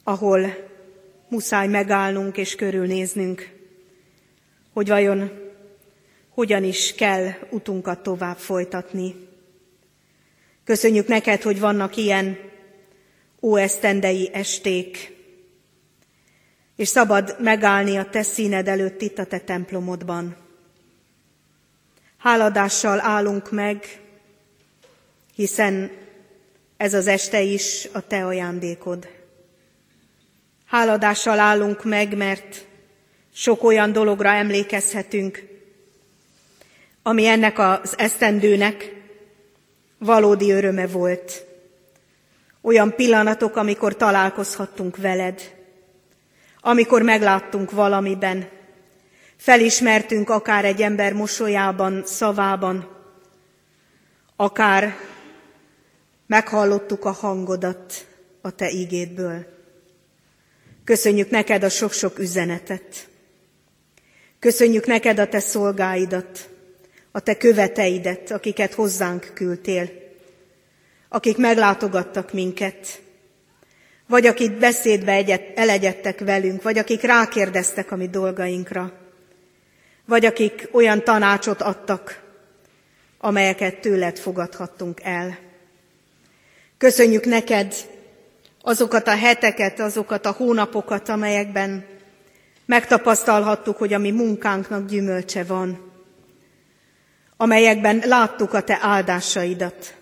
ahol 0.04 0.70
muszáj 1.28 1.68
megállnunk 1.68 2.38
és 2.38 2.56
körülnéznünk, 2.56 3.50
hogy 4.74 4.88
vajon 4.88 5.49
hogyan 6.40 6.64
is 6.64 6.96
kell 6.96 7.30
utunkat 7.50 8.04
tovább 8.04 8.38
folytatni. 8.38 9.16
Köszönjük 10.64 11.08
neked, 11.08 11.42
hogy 11.42 11.60
vannak 11.60 11.96
ilyen 11.96 12.38
óesztendei 13.42 14.30
esték, 14.34 15.16
és 16.76 16.88
szabad 16.88 17.36
megállni 17.40 17.98
a 17.98 18.10
te 18.10 18.22
színed 18.22 18.68
előtt 18.68 19.02
itt 19.02 19.18
a 19.18 19.26
te 19.26 19.40
templomodban. 19.40 20.36
Háladással 22.18 23.00
állunk 23.00 23.52
meg, 23.52 24.02
hiszen 25.36 25.92
ez 26.78 26.94
az 26.94 27.08
este 27.08 27.42
is 27.42 27.88
a 27.92 28.08
te 28.08 28.26
ajándékod. 28.26 29.08
Háladással 30.66 31.40
állunk 31.40 31.84
meg, 31.84 32.18
mert 32.18 32.66
sok 33.34 33.64
olyan 33.64 33.92
dologra 33.92 34.30
emlékezhetünk, 34.30 35.50
ami 37.10 37.26
ennek 37.26 37.60
az 37.60 37.98
esztendőnek 37.98 38.96
valódi 39.98 40.52
öröme 40.52 40.88
volt. 40.88 41.46
Olyan 42.62 42.96
pillanatok, 42.96 43.56
amikor 43.56 43.96
találkozhattunk 43.96 44.98
veled, 44.98 45.56
amikor 46.62 47.02
megláttunk 47.02 47.72
valamiben, 47.72 48.50
felismertünk 49.38 50.30
akár 50.30 50.66
egy 50.66 50.82
ember 50.82 51.14
mosolyában, 51.14 52.02
szavában, 52.06 52.88
akár 54.36 54.96
meghallottuk 56.28 57.06
a 57.06 57.12
hangodat 57.12 58.06
a 58.42 58.52
te 58.52 58.72
ígédből. 58.72 59.46
Köszönjük 60.84 61.30
neked 61.30 61.64
a 61.64 61.70
sok-sok 61.70 62.20
üzenetet. 62.20 63.08
Köszönjük 64.40 64.86
neked 64.86 65.20
a 65.20 65.28
te 65.28 65.40
szolgáidat, 65.40 66.50
a 67.12 67.20
te 67.20 67.38
követeidet, 67.38 68.32
akiket 68.32 68.74
hozzánk 68.74 69.32
küldtél, 69.34 69.90
akik 71.10 71.38
meglátogattak 71.38 72.34
minket, 72.34 73.02
vagy 74.08 74.26
akik 74.26 74.58
beszédbe 74.58 75.12
egyet, 75.12 75.58
elegyedtek 75.58 76.20
velünk, 76.20 76.62
vagy 76.62 76.78
akik 76.78 77.02
rákérdeztek 77.02 77.92
a 77.92 77.96
mi 77.96 78.08
dolgainkra, 78.08 78.94
vagy 80.06 80.26
akik 80.26 80.70
olyan 80.72 81.04
tanácsot 81.04 81.62
adtak, 81.62 82.22
amelyeket 83.18 83.80
tőled 83.80 84.18
fogadhattunk 84.18 85.00
el. 85.04 85.38
Köszönjük 86.78 87.26
neked 87.26 87.74
azokat 88.62 89.08
a 89.08 89.16
heteket, 89.16 89.80
azokat 89.80 90.26
a 90.26 90.32
hónapokat, 90.32 91.10
amelyekben 91.10 91.86
megtapasztalhattuk, 92.66 93.78
hogy 93.78 93.94
a 93.94 93.98
mi 93.98 94.12
munkánknak 94.12 94.90
gyümölcse 94.90 95.44
van, 95.44 95.89
amelyekben 97.42 98.04
láttuk 98.06 98.54
a 98.54 98.62
te 98.62 98.78
áldásaidat, 98.82 99.96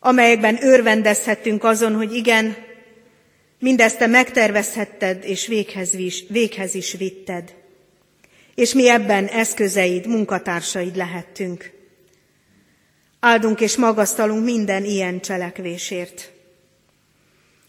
amelyekben 0.00 0.58
örvendezhettünk 0.60 1.64
azon, 1.64 1.94
hogy 1.94 2.14
igen, 2.14 2.56
mindezt 3.58 3.98
te 3.98 4.06
megtervezhetted 4.06 5.24
és 5.24 5.46
véghez 5.46 5.94
is, 5.94 6.24
véghez 6.28 6.74
is 6.74 6.92
vitted. 6.92 7.54
És 8.54 8.72
mi 8.72 8.88
ebben 8.88 9.26
eszközeid, 9.26 10.06
munkatársaid 10.06 10.96
lehettünk. 10.96 11.70
Áldunk 13.20 13.60
és 13.60 13.76
magasztalunk 13.76 14.44
minden 14.44 14.84
ilyen 14.84 15.20
cselekvésért. 15.20 16.32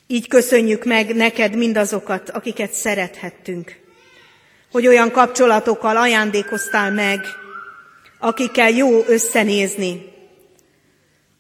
Így 0.08 0.28
köszönjük 0.28 0.86
meg 0.86 1.16
neked 1.16 1.56
mindazokat, 1.56 2.30
akiket 2.30 2.72
szerethettünk, 2.72 3.76
hogy 4.72 4.88
olyan 4.88 5.12
kapcsolatokkal 5.12 5.98
ajándékoztál 5.98 6.92
meg, 6.92 7.20
akikkel 8.26 8.70
jó 8.70 9.04
összenézni, 9.06 10.14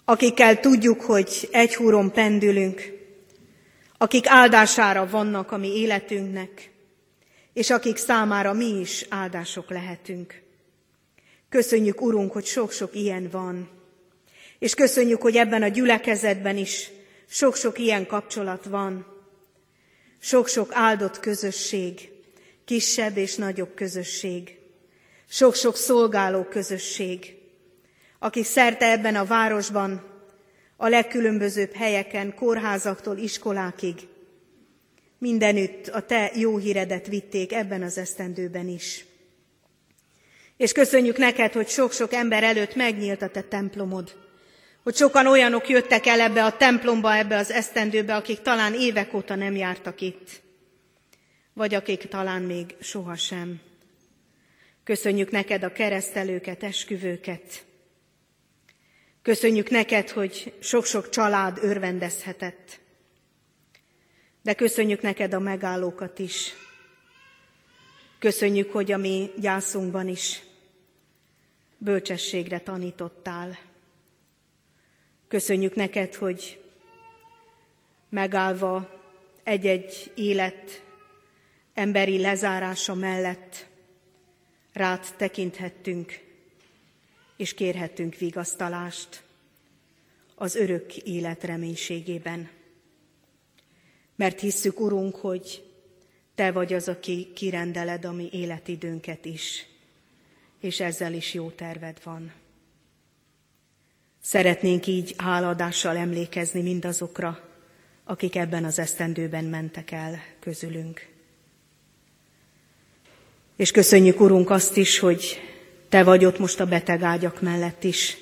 akikkel 0.03 0.59
tudjuk, 0.59 1.01
hogy 1.01 1.47
egy 1.51 1.75
húron 1.75 2.11
pendülünk, 2.11 2.81
akik 3.97 4.27
áldására 4.27 5.07
vannak 5.09 5.51
a 5.51 5.57
mi 5.57 5.67
életünknek, 5.67 6.71
és 7.53 7.69
akik 7.69 7.97
számára 7.97 8.53
mi 8.53 8.79
is 8.79 9.05
áldások 9.09 9.69
lehetünk. 9.69 10.41
Köszönjük, 11.49 12.01
Urunk, 12.01 12.31
hogy 12.31 12.45
sok-sok 12.45 12.95
ilyen 12.95 13.29
van, 13.31 13.69
és 14.59 14.73
köszönjük, 14.73 15.21
hogy 15.21 15.35
ebben 15.35 15.63
a 15.63 15.67
gyülekezetben 15.67 16.57
is 16.57 16.91
sok-sok 17.29 17.79
ilyen 17.79 18.07
kapcsolat 18.07 18.65
van, 18.65 19.05
sok-sok 20.19 20.69
áldott 20.73 21.19
közösség, 21.19 22.09
kisebb 22.65 23.17
és 23.17 23.35
nagyobb 23.35 23.73
közösség, 23.75 24.63
sok-sok 25.29 25.75
szolgáló 25.75 26.43
közösség, 26.43 27.35
aki 28.19 28.43
szerte 28.43 28.91
ebben 28.91 29.15
a 29.15 29.25
városban, 29.25 30.03
a 30.77 30.87
legkülönbözőbb 30.87 31.73
helyeken, 31.73 32.35
kórházaktól 32.35 33.17
iskolákig, 33.17 33.95
mindenütt 35.17 35.87
a 35.87 36.01
te 36.01 36.31
jó 36.35 36.57
híredet 36.57 37.07
vitték 37.07 37.53
ebben 37.53 37.81
az 37.81 37.97
esztendőben 37.97 38.67
is. 38.67 39.05
És 40.57 40.71
köszönjük 40.71 41.17
neked, 41.17 41.53
hogy 41.53 41.67
sok-sok 41.67 42.13
ember 42.13 42.43
előtt 42.43 42.75
megnyílt 42.75 43.21
a 43.21 43.29
te 43.29 43.41
templomod, 43.41 44.15
hogy 44.83 44.95
sokan 44.95 45.27
olyanok 45.27 45.69
jöttek 45.69 46.05
el 46.05 46.19
ebbe 46.19 46.43
a 46.43 46.57
templomba, 46.57 47.15
ebbe 47.15 47.37
az 47.37 47.51
esztendőbe, 47.51 48.15
akik 48.15 48.41
talán 48.41 48.73
évek 48.73 49.13
óta 49.13 49.35
nem 49.35 49.55
jártak 49.55 50.01
itt, 50.01 50.41
vagy 51.53 51.73
akik 51.73 52.07
talán 52.07 52.41
még 52.41 52.75
sohasem. 52.81 53.61
Köszönjük 54.85 55.31
neked 55.31 55.63
a 55.63 55.71
keresztelőket, 55.71 56.63
esküvőket. 56.63 57.65
Köszönjük 59.21 59.69
neked, 59.69 60.09
hogy 60.09 60.53
sok-sok 60.59 61.09
család 61.09 61.57
örvendezhetett. 61.61 62.79
De 64.41 64.53
köszönjük 64.53 65.01
neked 65.01 65.33
a 65.33 65.39
megállókat 65.39 66.19
is. 66.19 66.53
Köszönjük, 68.19 68.71
hogy 68.71 68.91
a 68.91 68.97
mi 68.97 69.31
gyászunkban 69.39 70.07
is 70.07 70.41
bölcsességre 71.77 72.59
tanítottál. 72.59 73.57
Köszönjük 75.27 75.75
neked, 75.75 76.15
hogy 76.15 76.61
megállva 78.09 79.01
egy-egy 79.43 80.11
élet 80.15 80.83
emberi 81.73 82.21
lezárása 82.21 82.93
mellett 82.93 83.73
rád 84.75 85.05
tekinthettünk, 85.17 86.19
és 87.37 87.53
kérhettünk 87.53 88.15
vigasztalást 88.15 89.23
az 90.35 90.55
örök 90.55 90.97
élet 90.97 91.43
reménységében. 91.43 92.49
Mert 94.15 94.39
hisszük, 94.39 94.79
Urunk, 94.79 95.15
hogy 95.15 95.63
Te 96.35 96.51
vagy 96.51 96.73
az, 96.73 96.87
aki 96.87 97.31
kirendeled 97.33 98.05
a 98.05 98.11
mi 98.11 98.29
életidőnket 98.31 99.25
is, 99.25 99.65
és 100.59 100.79
ezzel 100.79 101.13
is 101.13 101.33
jó 101.33 101.49
terved 101.49 101.99
van. 102.03 102.33
Szeretnénk 104.21 104.87
így 104.87 105.13
háladással 105.17 105.97
emlékezni 105.97 106.61
mindazokra, 106.61 107.49
akik 108.03 108.35
ebben 108.35 108.63
az 108.65 108.79
esztendőben 108.79 109.45
mentek 109.45 109.91
el 109.91 110.19
közülünk. 110.39 111.14
És 113.55 113.71
köszönjük, 113.71 114.19
Urunk, 114.19 114.49
azt 114.49 114.77
is, 114.77 114.99
hogy 114.99 115.41
Te 115.89 116.03
vagy 116.03 116.25
ott 116.25 116.39
most 116.39 116.59
a 116.59 116.65
beteg 116.65 117.01
ágyak 117.01 117.41
mellett 117.41 117.83
is. 117.83 118.17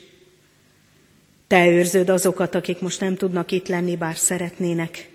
Te 1.47 1.67
őrzöd 1.67 2.09
azokat, 2.09 2.55
akik 2.55 2.79
most 2.79 2.99
nem 2.99 3.15
tudnak 3.15 3.51
itt 3.51 3.67
lenni, 3.67 3.95
bár 3.95 4.17
szeretnének. 4.17 5.09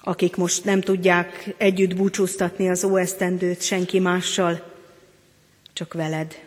Akik 0.00 0.36
most 0.36 0.64
nem 0.64 0.80
tudják 0.80 1.54
együtt 1.56 1.96
búcsúztatni 1.96 2.68
az 2.68 2.84
óesztendőt 2.84 3.62
senki 3.62 3.98
mással, 3.98 4.74
csak 5.72 5.94
veled. 5.94 6.38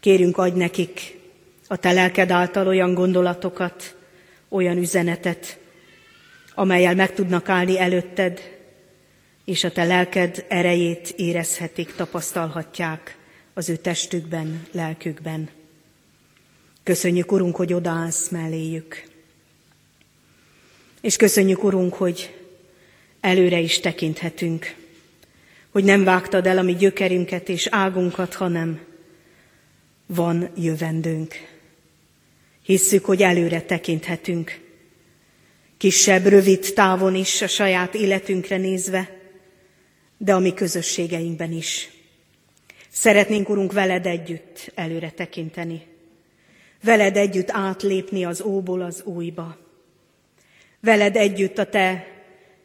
Kérünk, 0.00 0.38
adj 0.38 0.58
nekik 0.58 1.18
a 1.66 1.76
te 1.76 1.92
lelked 1.92 2.30
által 2.30 2.66
olyan 2.66 2.94
gondolatokat, 2.94 3.96
olyan 4.48 4.76
üzenetet, 4.76 5.58
amelyel 6.54 6.94
meg 6.94 7.14
tudnak 7.14 7.48
állni 7.48 7.78
előtted, 7.78 8.59
és 9.50 9.64
a 9.64 9.72
te 9.72 9.84
lelked 9.84 10.44
erejét 10.48 11.12
érezhetik, 11.16 11.94
tapasztalhatják 11.94 13.16
az 13.54 13.68
ő 13.68 13.76
testükben, 13.76 14.66
lelkükben. 14.72 15.48
Köszönjük, 16.82 17.32
Urunk, 17.32 17.56
hogy 17.56 17.72
odaállsz 17.72 18.28
melléjük. 18.28 19.04
És 21.00 21.16
köszönjük, 21.16 21.64
Urunk, 21.64 21.94
hogy 21.94 22.36
előre 23.20 23.58
is 23.58 23.80
tekinthetünk, 23.80 24.74
hogy 25.70 25.84
nem 25.84 26.04
vágtad 26.04 26.46
el 26.46 26.58
a 26.58 26.62
mi 26.62 26.74
gyökerünket 26.74 27.48
és 27.48 27.66
águnkat, 27.70 28.34
hanem 28.34 28.80
van 30.06 30.50
jövendőnk. 30.56 31.34
Hisszük, 32.62 33.04
hogy 33.04 33.22
előre 33.22 33.62
tekinthetünk, 33.62 34.60
kisebb, 35.76 36.26
rövid 36.26 36.72
távon 36.74 37.14
is 37.14 37.42
a 37.42 37.46
saját 37.46 37.94
életünkre 37.94 38.56
nézve, 38.56 39.18
de 40.22 40.34
a 40.34 40.38
mi 40.38 40.54
közösségeinkben 40.54 41.52
is. 41.52 41.90
Szeretnénk, 42.88 43.48
Urunk, 43.48 43.72
veled 43.72 44.06
együtt 44.06 44.72
előre 44.74 45.10
tekinteni, 45.10 45.86
veled 46.82 47.16
együtt 47.16 47.50
átlépni 47.50 48.24
az 48.24 48.40
óból 48.40 48.80
az 48.82 49.02
újba, 49.04 49.56
veled 50.80 51.16
együtt 51.16 51.58
a 51.58 51.66
te 51.66 52.06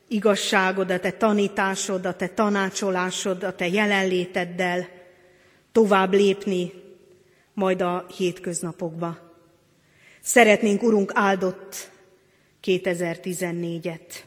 igazságod, 0.08 0.92
a 0.92 1.00
te 1.00 1.12
tanításod, 1.12 2.06
a 2.06 2.16
te 2.16 2.28
tanácsolásod, 2.28 3.44
a 3.44 3.56
te 3.56 3.68
jelenléteddel 3.68 4.88
tovább 5.72 6.14
lépni 6.14 6.72
majd 7.54 7.82
a 7.82 8.06
hétköznapokba. 8.18 9.18
Szeretnénk, 10.22 10.84
Urunk, 10.84 11.12
áldott 11.14 11.92
2014-et. 12.64 14.24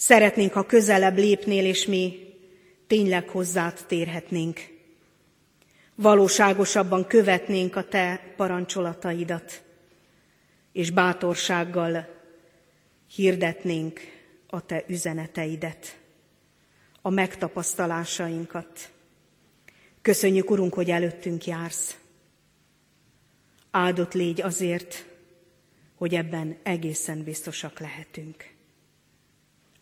Szeretnénk, 0.00 0.52
ha 0.52 0.66
közelebb 0.66 1.16
lépnél, 1.16 1.64
és 1.64 1.86
mi 1.86 2.34
tényleg 2.86 3.28
hozzád 3.28 3.84
térhetnénk. 3.86 4.60
Valóságosabban 5.94 7.06
követnénk 7.06 7.76
a 7.76 7.88
te 7.88 8.32
parancsolataidat, 8.36 9.62
és 10.72 10.90
bátorsággal 10.90 12.08
hirdetnénk 13.14 14.00
a 14.46 14.66
te 14.66 14.84
üzeneteidet, 14.86 15.98
a 17.02 17.10
megtapasztalásainkat. 17.10 18.90
Köszönjük, 20.02 20.50
Urunk, 20.50 20.74
hogy 20.74 20.90
előttünk 20.90 21.46
jársz. 21.46 21.98
Áldott 23.70 24.12
légy 24.12 24.40
azért, 24.40 25.04
hogy 25.94 26.14
ebben 26.14 26.56
egészen 26.62 27.22
biztosak 27.22 27.78
lehetünk. 27.78 28.56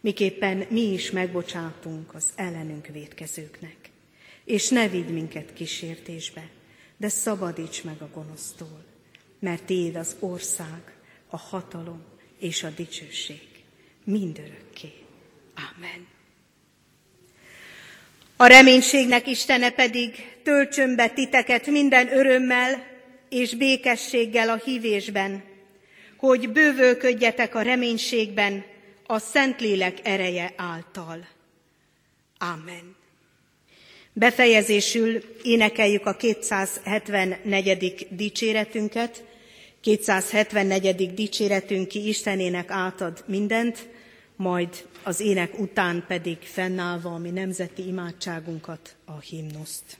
miképpen 0.00 0.66
mi 0.68 0.92
is 0.92 1.10
megbocsátunk 1.10 2.14
az 2.14 2.24
ellenünk 2.34 2.86
védkezőknek. 2.86 3.76
És 4.44 4.68
ne 4.68 4.88
vigy 4.88 5.08
minket 5.08 5.52
kísértésbe, 5.52 6.48
de 6.96 7.08
szabadíts 7.08 7.84
meg 7.84 8.02
a 8.02 8.08
gonosztól, 8.14 8.84
mert 9.38 9.62
Téd 9.62 9.96
az 9.96 10.16
ország, 10.18 10.94
a 11.28 11.36
hatalom 11.36 12.04
és 12.38 12.62
a 12.62 12.70
dicsőség 12.70 13.48
mindörökké. 14.04 14.92
Amen. 15.54 16.06
A 18.36 18.46
reménységnek 18.46 19.26
Istene 19.26 19.70
pedig 19.70 20.38
töltsön 20.42 20.96
be 20.96 21.08
titeket 21.08 21.66
minden 21.66 22.12
örömmel 22.12 22.86
és 23.28 23.54
békességgel 23.54 24.48
a 24.48 24.60
hívésben, 24.64 25.42
hogy 26.16 26.50
bővölködjetek 26.50 27.54
a 27.54 27.62
reménységben 27.62 28.64
a 29.06 29.18
Szentlélek 29.18 29.98
ereje 30.02 30.52
által. 30.56 31.26
Amen. 32.38 32.96
Befejezésül 34.12 35.22
énekeljük 35.42 36.06
a 36.06 36.16
274. 36.16 38.06
dicséretünket. 38.10 39.24
274. 39.80 41.14
dicséretünk 41.14 41.88
ki 41.88 42.08
Istenének 42.08 42.70
átad 42.70 43.24
mindent, 43.26 43.88
majd 44.36 44.68
az 45.02 45.20
ének 45.20 45.58
után 45.58 46.04
pedig 46.06 46.38
fennállva 46.40 47.14
a 47.14 47.18
mi 47.18 47.30
nemzeti 47.30 47.86
imádságunkat, 47.86 48.96
a 49.04 49.18
himnuszt. 49.18 49.98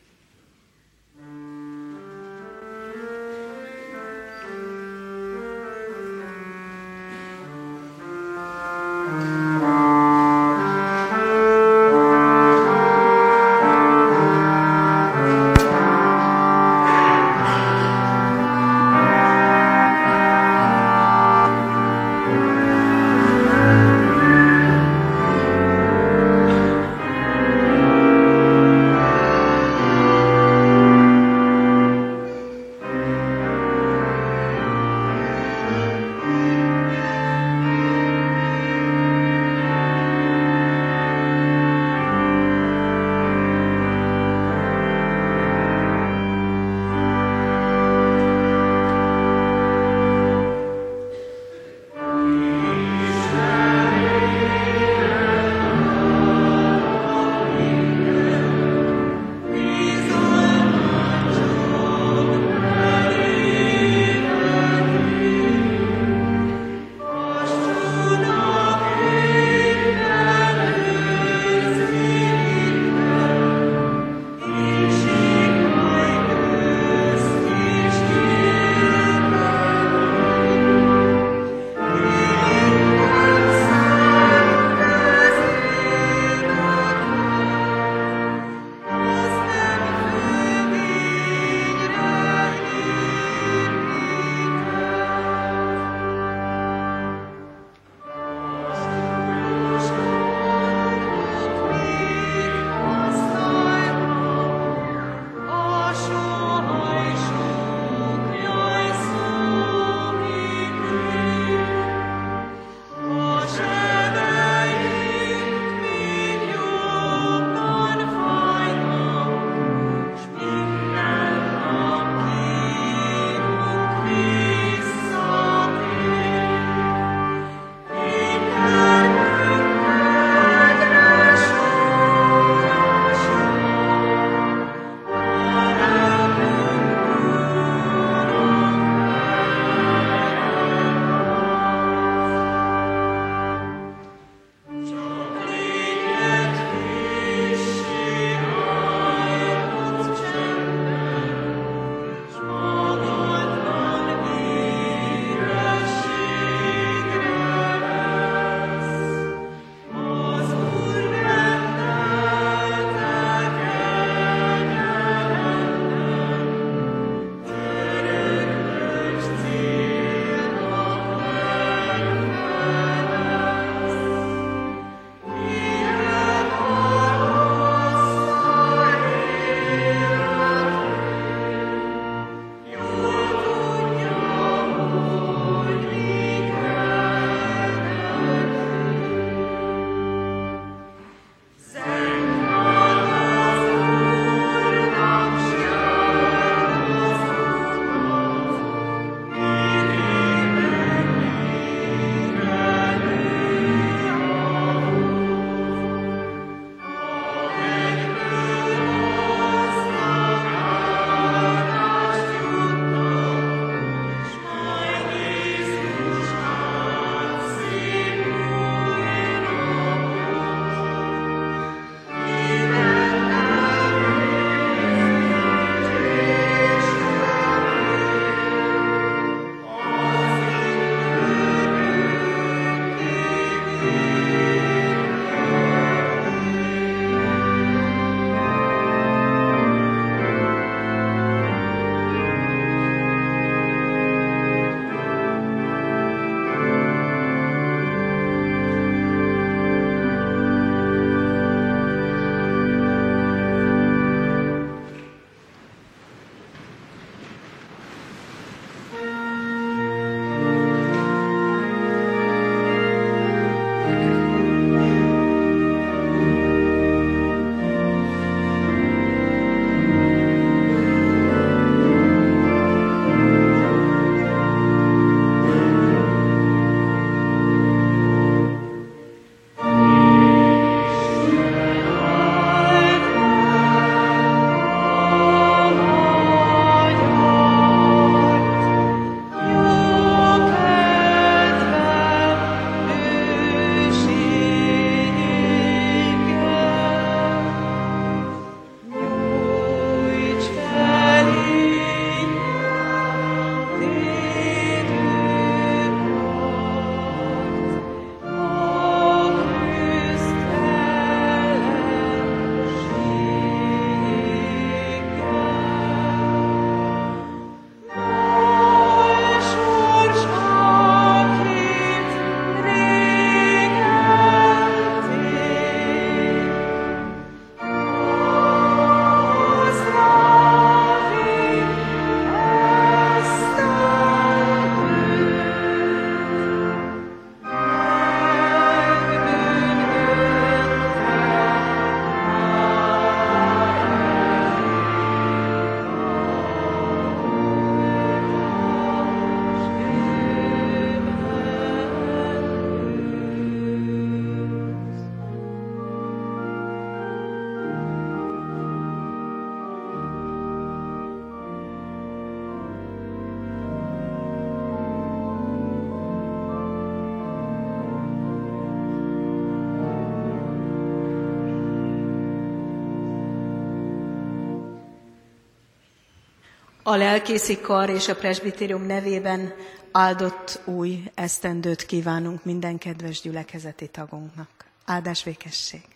A 376.97 376.99
lelkészi 376.99 377.61
kar 377.61 377.91
és 377.91 378.09
a 378.09 378.15
presbitérium 378.15 378.83
nevében 378.83 379.55
áldott 379.93 380.61
új 380.65 381.03
esztendőt 381.15 381.87
kívánunk 381.87 382.45
minden 382.45 382.79
kedves 382.79 383.21
gyülekezeti 383.21 383.89
tagunknak. 383.89 384.49
Áldás 384.85 385.25
vékesség! 385.25 385.96